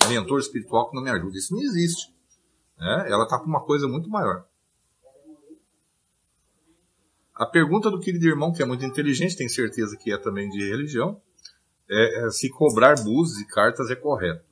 mentor 0.09 0.39
espiritual 0.41 0.89
que 0.89 0.97
não 0.97 1.03
me 1.03 1.11
ajuda? 1.11 1.37
Isso 1.37 1.55
não 1.55 1.63
existe. 1.63 2.13
Né? 2.79 3.07
Ela 3.09 3.25
está 3.25 3.39
para 3.39 3.47
uma 3.47 3.65
coisa 3.65 3.87
muito 3.87 4.09
maior. 4.09 4.45
A 7.35 7.47
pergunta 7.47 7.91
do 7.91 8.01
querido 8.01 8.27
irmão, 8.27 8.53
que 8.53 8.63
é 8.63 8.67
muito 8.67 8.85
inteligente, 8.85 9.37
tem 9.37 9.49
certeza 9.49 9.97
que 9.97 10.13
é 10.13 10.19
também 10.19 10.49
de 10.51 10.69
religião, 10.69 11.21
é, 11.89 12.27
é 12.27 12.31
se 12.31 12.51
cobrar 12.51 13.03
búzios 13.03 13.41
e 13.41 13.47
cartas 13.47 13.91
é 13.91 13.97
correto. 13.97 14.45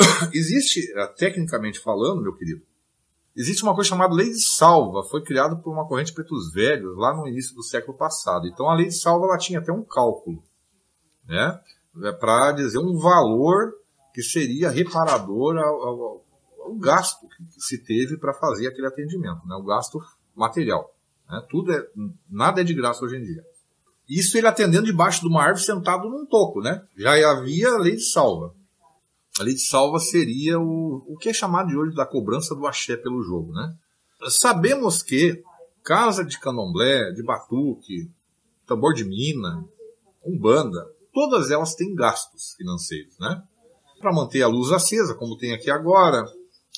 existe, 0.32 0.80
eh, 0.92 1.06
tecnicamente 1.16 1.78
falando, 1.78 2.22
meu 2.22 2.34
querido, 2.34 2.62
existe 3.36 3.62
uma 3.62 3.74
coisa 3.74 3.90
chamada 3.90 4.14
lei 4.14 4.30
de 4.30 4.40
salva, 4.40 5.02
foi 5.04 5.22
criada 5.22 5.56
por 5.56 5.72
uma 5.72 5.86
corrente 5.86 6.12
pretos 6.12 6.52
velhos 6.52 6.96
lá 6.96 7.14
no 7.14 7.28
início 7.28 7.54
do 7.54 7.62
século 7.62 7.96
passado. 7.96 8.46
Então 8.46 8.68
a 8.68 8.74
lei 8.74 8.86
de 8.86 8.98
salva 8.98 9.26
ela 9.26 9.38
tinha 9.38 9.60
até 9.60 9.72
um 9.72 9.84
cálculo, 9.84 10.42
né, 11.26 11.60
para 12.18 12.52
dizer 12.52 12.78
um 12.78 12.98
valor 12.98 13.72
que 14.12 14.22
seria 14.22 14.70
reparador 14.70 15.56
ao, 15.56 15.82
ao, 15.82 16.24
ao 16.60 16.74
gasto 16.76 17.26
que 17.28 17.60
se 17.60 17.78
teve 17.78 18.16
para 18.16 18.34
fazer 18.34 18.66
aquele 18.66 18.86
atendimento, 18.86 19.46
né, 19.46 19.54
o 19.56 19.64
gasto 19.64 19.98
material. 20.34 20.94
Né, 21.28 21.44
tudo 21.48 21.72
é, 21.72 21.86
nada 22.28 22.60
é 22.60 22.64
de 22.64 22.74
graça 22.74 23.04
hoje 23.04 23.16
em 23.16 23.22
dia. 23.22 23.44
Isso 24.08 24.36
ele 24.36 24.48
atendendo 24.48 24.86
debaixo 24.86 25.20
de 25.20 25.28
uma 25.28 25.42
árvore 25.42 25.64
sentado 25.64 26.10
num 26.10 26.26
toco, 26.26 26.60
né? 26.60 26.84
Já 26.96 27.12
havia 27.30 27.68
a 27.68 27.78
lei 27.78 27.94
de 27.94 28.02
salva. 28.02 28.52
A 29.38 29.44
lei 29.44 29.54
de 29.54 29.64
salva 29.64 30.00
seria 30.00 30.58
o, 30.58 31.04
o 31.06 31.16
que 31.16 31.28
é 31.28 31.32
chamado 31.32 31.68
de 31.68 31.76
hoje 31.76 31.94
da 31.94 32.04
cobrança 32.04 32.52
do 32.52 32.66
axé 32.66 32.96
pelo 32.96 33.22
jogo, 33.22 33.52
né? 33.52 33.72
Sabemos 34.28 35.00
que 35.00 35.40
casa 35.84 36.24
de 36.24 36.40
candomblé, 36.40 37.12
de 37.12 37.22
batuque, 37.22 38.10
tambor 38.66 38.94
de 38.94 39.04
mina, 39.04 39.64
umbanda, 40.24 40.84
todas 41.12 41.50
elas 41.50 41.74
têm 41.74 41.94
gastos 41.94 42.54
financeiros, 42.56 43.16
né? 43.18 43.42
Para 44.00 44.12
manter 44.12 44.42
a 44.42 44.48
luz 44.48 44.72
acesa, 44.72 45.14
como 45.14 45.36
tem 45.36 45.52
aqui 45.52 45.70
agora, 45.70 46.24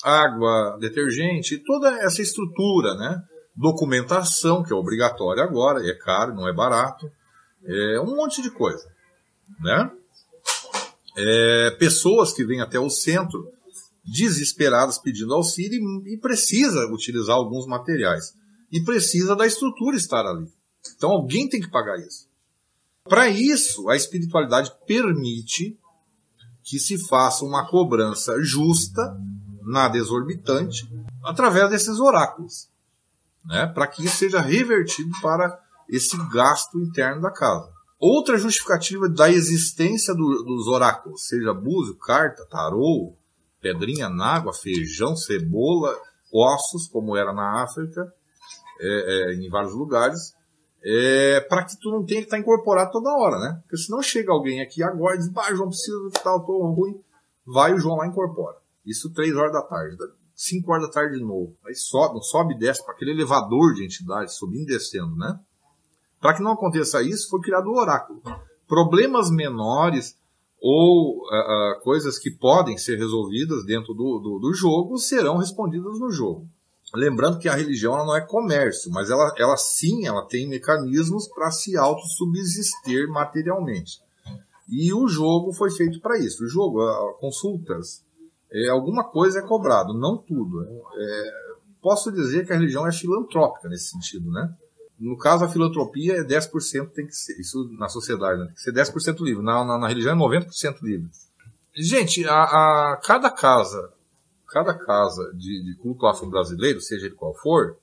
água, 0.03 0.77
detergente, 0.79 1.57
toda 1.65 1.89
essa 1.99 2.21
estrutura, 2.21 2.95
né? 2.95 3.21
Documentação, 3.55 4.61
que 4.61 4.73
é 4.73 4.75
obrigatória 4.75 5.43
agora, 5.43 5.79
é 5.87 5.93
caro, 5.93 6.35
não 6.35 6.47
é 6.47 6.53
barato, 6.53 7.09
é 7.65 7.99
um 7.99 8.15
monte 8.15 8.41
de 8.41 8.51
coisa, 8.51 8.83
né? 9.59 9.89
é, 11.15 11.71
pessoas 11.71 12.33
que 12.33 12.43
vêm 12.43 12.61
até 12.61 12.79
o 12.79 12.89
centro 12.89 13.47
desesperadas 14.03 14.97
pedindo 14.97 15.33
auxílio 15.33 15.79
e, 16.05 16.15
e 16.15 16.17
precisa 16.17 16.85
utilizar 16.91 17.35
alguns 17.35 17.65
materiais. 17.65 18.33
E 18.71 18.83
precisa 18.83 19.35
da 19.35 19.45
estrutura 19.45 19.95
estar 19.95 20.25
ali. 20.25 20.47
Então 20.95 21.11
alguém 21.11 21.47
tem 21.47 21.61
que 21.61 21.69
pagar 21.69 21.97
isso. 21.99 22.27
Para 23.05 23.29
isso, 23.29 23.89
a 23.89 23.95
espiritualidade 23.95 24.71
permite 24.87 25.77
que 26.63 26.79
se 26.79 26.97
faça 27.07 27.43
uma 27.43 27.67
cobrança 27.67 28.41
justa, 28.41 29.15
nada 29.61 29.97
exorbitante, 29.97 30.89
através 31.23 31.69
desses 31.69 31.99
oráculos, 31.99 32.69
né? 33.45 33.67
para 33.67 33.87
que 33.87 34.05
isso 34.05 34.17
seja 34.17 34.39
revertido 34.39 35.11
para 35.21 35.59
esse 35.89 36.17
gasto 36.31 36.79
interno 36.79 37.21
da 37.21 37.31
casa. 37.31 37.69
Outra 37.99 38.37
justificativa 38.37 39.07
da 39.07 39.29
existência 39.29 40.13
do, 40.13 40.43
dos 40.43 40.67
oráculos, 40.67 41.27
seja 41.27 41.53
búzio, 41.53 41.95
carta, 41.95 42.45
tarô, 42.49 43.13
pedrinha 43.61 44.09
nágua, 44.09 44.53
feijão, 44.53 45.15
cebola, 45.15 45.95
ossos, 46.31 46.87
como 46.87 47.15
era 47.15 47.31
na 47.31 47.63
África, 47.63 48.13
é, 48.79 48.87
é, 48.87 49.35
em 49.35 49.49
vários 49.49 49.73
lugares, 49.73 50.33
é, 50.83 51.39
para 51.41 51.63
que 51.63 51.79
tu 51.79 51.89
não 51.89 52.05
tenha 52.05 52.19
que 52.19 52.27
estar 52.27 52.35
tá 52.35 52.41
incorporado 52.41 52.91
toda 52.91 53.15
hora, 53.15 53.39
né? 53.39 53.59
Porque 53.61 53.77
senão 53.77 54.01
chega 54.01 54.31
alguém 54.31 54.61
aqui 54.61 54.83
agora 54.83 55.15
e 55.15 55.19
diz, 55.19 55.29
bah, 55.29 55.53
João, 55.53 55.69
preciso 55.69 56.09
de 56.09 56.21
tal, 56.21 56.45
tô 56.45 56.61
ruim. 56.67 56.99
Vai 57.45 57.73
o 57.73 57.79
João 57.79 57.97
lá 57.97 58.05
e 58.05 58.09
incorpora. 58.09 58.57
Isso 58.85 59.13
três 59.13 59.33
horas 59.35 59.53
da 59.53 59.61
tarde, 59.61 59.95
cinco 60.35 60.71
horas 60.71 60.87
da 60.87 60.91
tarde 60.91 61.17
de 61.17 61.23
novo. 61.23 61.55
Aí 61.65 61.73
sobe, 61.73 62.21
sobe 62.23 62.53
e 62.53 62.57
desce 62.57 62.83
para 62.83 62.93
aquele 62.93 63.11
elevador 63.11 63.73
de 63.73 63.85
entidades, 63.85 64.35
subindo 64.35 64.63
e 64.63 64.73
descendo, 64.73 65.15
né? 65.15 65.39
Para 66.19 66.35
que 66.35 66.43
não 66.43 66.51
aconteça 66.51 67.01
isso, 67.01 67.29
foi 67.29 67.41
criado 67.41 67.67
o 67.67 67.77
oráculo. 67.77 68.21
Problemas 68.67 69.29
menores 69.29 70.17
ou 70.59 71.17
uh, 71.25 71.81
coisas 71.81 72.17
que 72.17 72.31
podem 72.31 72.77
ser 72.77 72.97
resolvidas 72.97 73.65
dentro 73.65 73.93
do, 73.93 74.19
do, 74.19 74.39
do 74.39 74.53
jogo 74.53 74.97
serão 74.97 75.37
respondidas 75.37 75.99
no 75.99 76.09
jogo. 76.09 76.47
Lembrando 76.95 77.39
que 77.39 77.49
a 77.49 77.55
religião 77.55 78.05
não 78.05 78.15
é 78.15 78.21
comércio, 78.21 78.91
mas 78.91 79.09
ela, 79.09 79.33
ela 79.37 79.57
sim 79.57 80.05
ela 80.05 80.25
tem 80.27 80.47
mecanismos 80.47 81.27
para 81.27 81.49
se 81.49 81.75
autossubsistir 81.75 83.07
materialmente. 83.07 83.99
E 84.69 84.93
o 84.93 85.07
jogo 85.07 85.51
foi 85.53 85.71
feito 85.71 85.99
para 85.99 86.19
isso. 86.19 86.43
O 86.43 86.47
jogo, 86.47 86.79
consultas, 87.19 88.03
é, 88.51 88.69
alguma 88.69 89.03
coisa 89.03 89.39
é 89.39 89.41
cobrado, 89.41 89.93
não 89.93 90.17
tudo. 90.17 90.63
É, 90.95 91.31
posso 91.81 92.11
dizer 92.11 92.45
que 92.45 92.53
a 92.53 92.55
religião 92.55 92.87
é 92.87 92.91
filantrópica 92.91 93.67
nesse 93.67 93.89
sentido, 93.89 94.31
né? 94.31 94.53
No 94.99 95.17
caso, 95.17 95.43
a 95.43 95.49
filantropia 95.49 96.17
é 96.17 96.23
10% 96.23 96.91
tem 96.91 97.05
que 97.07 97.15
ser, 97.15 97.39
isso 97.39 97.67
na 97.77 97.89
sociedade, 97.89 98.39
né? 98.39 98.45
tem 98.45 98.55
que 98.55 98.61
ser 98.61 98.71
10% 98.71 99.19
livre. 99.21 99.43
Na, 99.43 99.65
na, 99.65 99.77
na, 99.77 99.87
religião 99.87 100.13
é 100.13 100.17
90% 100.17 100.81
livre. 100.81 101.09
Gente, 101.75 102.25
a, 102.25 102.43
a, 102.43 103.01
cada 103.03 103.29
casa 103.31 103.91
cada 104.47 104.73
casa 104.73 105.31
de, 105.33 105.63
de 105.63 105.75
culto 105.77 106.05
afro-brasileiro, 106.05 106.81
seja 106.81 107.05
ele 107.05 107.15
qual 107.15 107.33
for, 107.35 107.77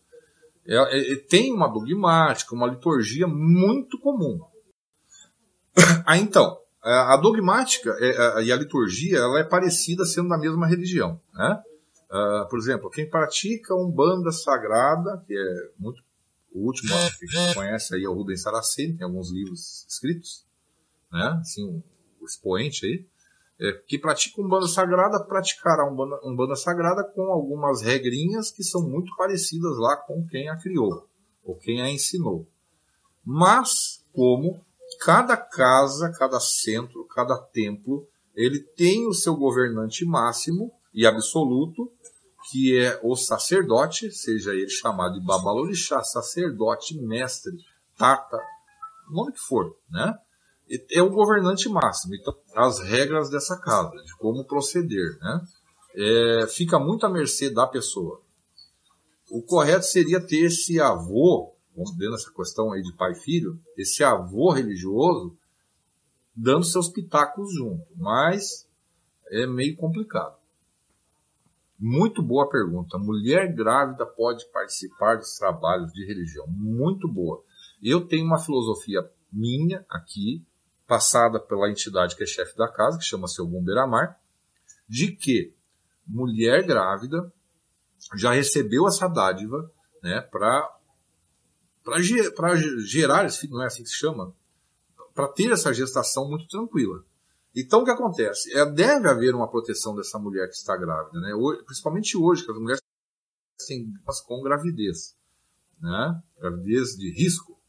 é, 0.67 0.77
é, 0.77 1.13
é, 1.13 1.17
tem 1.17 1.53
uma 1.53 1.69
dogmática, 1.69 2.55
uma 2.55 2.67
liturgia 2.67 3.27
muito 3.27 3.99
comum. 3.99 4.41
ah, 6.07 6.19
então, 6.19 6.59
a 6.83 7.17
dogmática 7.17 7.95
é, 8.01 8.45
e 8.45 8.53
a 8.53 8.57
liturgia 8.57 9.19
ela 9.19 9.41
é 9.41 9.45
parecida 9.45 10.05
sendo 10.05 10.29
da 10.29 10.39
mesma 10.39 10.67
religião. 10.67 11.21
Né? 11.35 11.63
Uh, 12.11 12.49
por 12.49 12.59
exemplo, 12.59 12.91
quem 12.91 13.09
pratica 13.09 13.75
umbanda 13.75 14.33
sagrada, 14.33 15.23
que 15.27 15.37
é 15.37 15.71
muito 15.79 16.03
o 16.53 16.67
último 16.67 16.89
que 17.19 17.27
a 17.27 17.45
gente 17.45 17.55
conhece 17.55 17.95
aí 17.95 18.05
é 18.05 18.09
o 18.09 18.15
Rubens 18.15 18.43
Saraceni, 18.43 18.97
tem 18.97 19.05
alguns 19.05 19.31
livros 19.31 19.87
escritos, 19.89 20.45
né? 21.13 21.39
Assim, 21.41 21.83
o, 22.21 22.27
expoente 22.27 22.85
aí 22.85 23.07
é, 23.61 23.73
que 23.87 23.99
pratica 23.99 24.41
Umbanda 24.41 24.67
Sagrada 24.67 25.23
praticará 25.23 25.85
Umbanda, 25.85 26.19
Umbanda 26.25 26.57
Sagrada 26.57 27.05
com 27.05 27.31
algumas 27.31 27.83
regrinhas 27.83 28.51
que 28.51 28.65
são 28.65 28.89
muito 28.89 29.15
parecidas 29.17 29.77
lá 29.77 29.97
com 29.97 30.27
quem 30.27 30.49
a 30.49 30.57
criou, 30.57 31.07
ou 31.45 31.57
quem 31.57 31.83
a 31.83 31.91
ensinou. 31.91 32.49
Mas, 33.25 34.05
como 34.15 34.65
cada 35.01 35.37
casa, 35.37 36.11
cada 36.19 36.41
centro, 36.41 37.05
cada 37.05 37.37
templo, 37.37 38.09
ele 38.35 38.61
tem 38.61 39.07
o 39.07 39.13
seu 39.13 39.37
governante 39.37 40.07
máximo 40.07 40.73
e 40.95 41.07
absoluto, 41.07 41.93
que 42.51 42.79
é 42.79 42.99
o 43.03 43.15
sacerdote, 43.15 44.11
seja 44.11 44.55
ele 44.55 44.71
chamado 44.71 45.21
de 45.21 45.27
Babalorixá, 45.27 46.03
sacerdote, 46.03 46.99
mestre, 46.99 47.53
tata, 47.97 48.41
nome 49.11 49.33
que 49.33 49.41
for, 49.41 49.77
né? 49.91 50.19
É 50.91 51.03
o 51.03 51.11
governante 51.11 51.69
máximo. 51.69 52.15
Então, 52.15 52.35
as 52.55 52.81
regras 52.81 53.31
dessa 53.31 53.59
casa, 53.59 53.97
de 54.05 54.17
como 54.17 54.45
proceder, 54.45 55.19
né? 55.21 55.45
É, 55.95 56.47
fica 56.47 56.79
muito 56.79 57.05
à 57.05 57.09
mercê 57.09 57.51
da 57.51 57.67
pessoa. 57.67 58.21
O 59.31 59.43
correto 59.43 59.85
seria 59.85 60.21
ter 60.21 60.47
esse 60.47 60.81
avô, 60.81 61.55
vamos 61.75 61.97
ver 61.97 62.11
nessa 62.11 62.33
questão 62.33 62.73
aí 62.73 62.83
de 62.83 62.93
pai 62.97 63.13
e 63.13 63.17
filho, 63.17 63.61
esse 63.77 64.03
avô 64.05 64.51
religioso 64.51 65.37
dando 66.35 66.65
seus 66.65 66.89
pitacos 66.89 67.53
junto, 67.53 67.85
mas 67.97 68.69
é 69.31 69.47
meio 69.47 69.77
complicado. 69.77 70.39
Muito 71.79 72.23
boa 72.23 72.49
pergunta. 72.49 72.99
Mulher 72.99 73.55
grávida 73.55 74.05
pode 74.05 74.47
participar 74.53 75.17
dos 75.17 75.35
trabalhos 75.37 75.93
de 75.93 76.05
religião? 76.05 76.47
Muito 76.47 77.09
boa. 77.09 77.43
Eu 77.83 78.07
tenho 78.07 78.27
uma 78.27 78.39
filosofia 78.39 79.09
minha 79.33 79.85
aqui, 79.89 80.45
passada 80.91 81.39
pela 81.39 81.71
entidade 81.71 82.17
que 82.17 82.25
é 82.25 82.27
chefe 82.27 82.57
da 82.57 82.67
casa, 82.67 82.99
que 82.99 83.05
chama-se 83.05 83.41
Ogum 83.41 83.63
Beramar, 83.63 84.21
de 84.89 85.13
que 85.13 85.55
mulher 86.05 86.67
grávida 86.67 87.33
já 88.17 88.33
recebeu 88.33 88.89
essa 88.89 89.07
dádiva 89.07 89.71
né, 90.03 90.21
para 90.21 90.69
gerar 92.85 93.25
esse 93.25 93.43
filho, 93.43 93.53
não 93.53 93.63
é 93.63 93.67
assim 93.67 93.85
que 93.85 93.89
se 93.89 93.95
chama? 93.95 94.35
Para 95.15 95.29
ter 95.29 95.53
essa 95.53 95.73
gestação 95.73 96.29
muito 96.29 96.49
tranquila. 96.49 97.05
Então 97.55 97.83
o 97.83 97.85
que 97.85 97.93
acontece? 97.93 98.53
É, 98.57 98.67
deve 98.67 99.09
haver 99.09 99.33
uma 99.33 99.49
proteção 99.49 99.95
dessa 99.95 100.19
mulher 100.19 100.49
que 100.49 100.57
está 100.57 100.77
grávida, 100.77 101.21
né? 101.21 101.33
Hoje, 101.35 101.63
principalmente 101.63 102.17
hoje, 102.17 102.45
que 102.45 102.51
as 102.51 102.59
mulheres 102.59 102.83
têm 103.69 103.93
com 104.27 104.43
gravidez, 104.43 105.17
né? 105.81 106.21
gravidez 106.37 106.97
de 106.97 107.13
risco. 107.13 107.60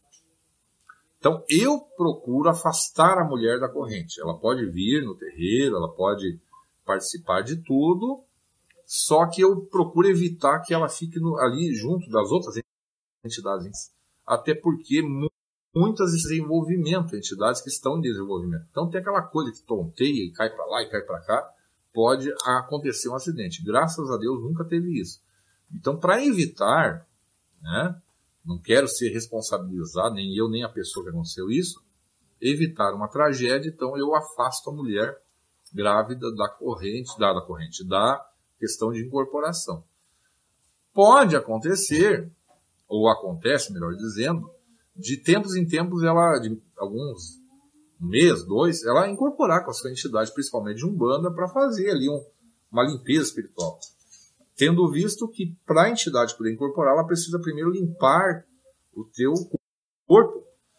Então 1.22 1.46
eu 1.48 1.80
procuro 1.96 2.50
afastar 2.50 3.20
a 3.20 3.24
mulher 3.24 3.60
da 3.60 3.70
corrente. 3.70 4.20
Ela 4.20 4.40
pode 4.40 4.66
vir 4.66 5.06
no 5.06 5.16
terreiro, 5.16 5.76
ela 5.76 5.94
pode 5.94 6.42
participar 6.84 7.42
de 7.42 7.58
tudo, 7.58 8.24
só 8.88 9.28
que 9.28 9.42
eu 9.42 9.62
procuro 9.68 10.08
evitar 10.08 10.62
que 10.62 10.74
ela 10.74 10.90
fique 10.90 11.20
no, 11.20 11.38
ali 11.38 11.76
junto 11.76 12.10
das 12.10 12.32
outras 12.32 12.56
entidades, 13.24 13.94
até 14.26 14.56
porque 14.56 15.04
muitas 15.76 16.12
desenvolvimento, 16.14 17.16
entidades 17.16 17.62
que 17.62 17.70
estão 17.70 18.00
em 18.00 18.02
desenvolvimento. 18.02 18.66
Então 18.72 18.90
tem 18.90 19.00
aquela 19.00 19.22
coisa 19.22 19.52
que 19.52 19.62
tonteia 19.62 20.26
e 20.26 20.32
cai 20.32 20.50
para 20.50 20.66
lá 20.66 20.82
e 20.82 20.90
cai 20.90 21.02
para 21.02 21.22
cá, 21.22 21.48
pode 21.94 22.34
acontecer 22.44 23.10
um 23.10 23.16
acidente. 23.16 23.64
Graças 23.64 24.10
a 24.10 24.18
Deus 24.18 24.42
nunca 24.42 24.66
teve 24.66 25.00
isso. 25.00 25.22
Então 25.72 26.00
para 26.00 26.26
evitar, 26.26 27.08
né, 27.62 28.02
não 28.46 28.58
quero 28.58 28.88
ser 28.88 29.10
responsabilizado, 29.10 30.16
nem 30.16 30.36
eu, 30.36 30.50
nem 30.50 30.64
a 30.64 30.70
pessoa 30.70 31.04
que 31.04 31.12
aconteceu 31.12 31.50
isso, 31.50 31.82
evitar 32.40 32.94
uma 32.94 33.08
tragédia, 33.08 33.70
então 33.70 33.98
eu 33.98 34.16
afasto 34.16 34.70
a 34.70 34.74
mulher 34.74 35.22
grávida 35.74 36.34
da 36.36 36.50
corrente, 36.50 37.18
da, 37.20 37.34
da 37.34 37.42
corrente, 37.42 37.88
da 37.88 38.26
questão 38.60 38.92
de 38.92 39.06
incorporação. 39.06 39.84
Pode 40.94 41.36
acontecer, 41.36 42.30
ou 42.88 43.08
acontece, 43.08 43.72
melhor 43.72 43.96
dizendo, 43.96 44.50
de 44.96 45.18
tempos 45.18 45.56
em 45.56 45.66
tempos 45.66 46.04
ela, 46.04 46.40
de 46.40 46.60
alguns 46.78 47.40
um 48.02 48.08
mês, 48.08 48.44
dois, 48.44 48.84
ela 48.84 49.08
incorporar 49.08 49.64
com 49.64 49.70
a 49.70 49.74
sua 49.74 49.92
entidade, 49.92 50.34
principalmente 50.34 50.78
de 50.78 50.86
Umbanda, 50.86 51.32
para 51.32 51.48
fazer 51.48 51.92
ali 51.92 52.10
um, 52.10 52.26
uma 52.72 52.84
limpeza 52.84 53.26
espiritual 53.26 53.80
tendo 54.56 54.90
visto 54.92 55.28
que 55.28 55.56
para 55.66 55.84
a 55.84 55.90
entidade 55.90 56.38
poder 56.38 56.54
incorporar, 56.54 56.94
ela 56.94 57.08
precisa 57.08 57.40
primeiro 57.40 57.72
limpar 57.72 58.46
o 58.94 59.04
teu 59.06 59.34
corpo 60.06 60.51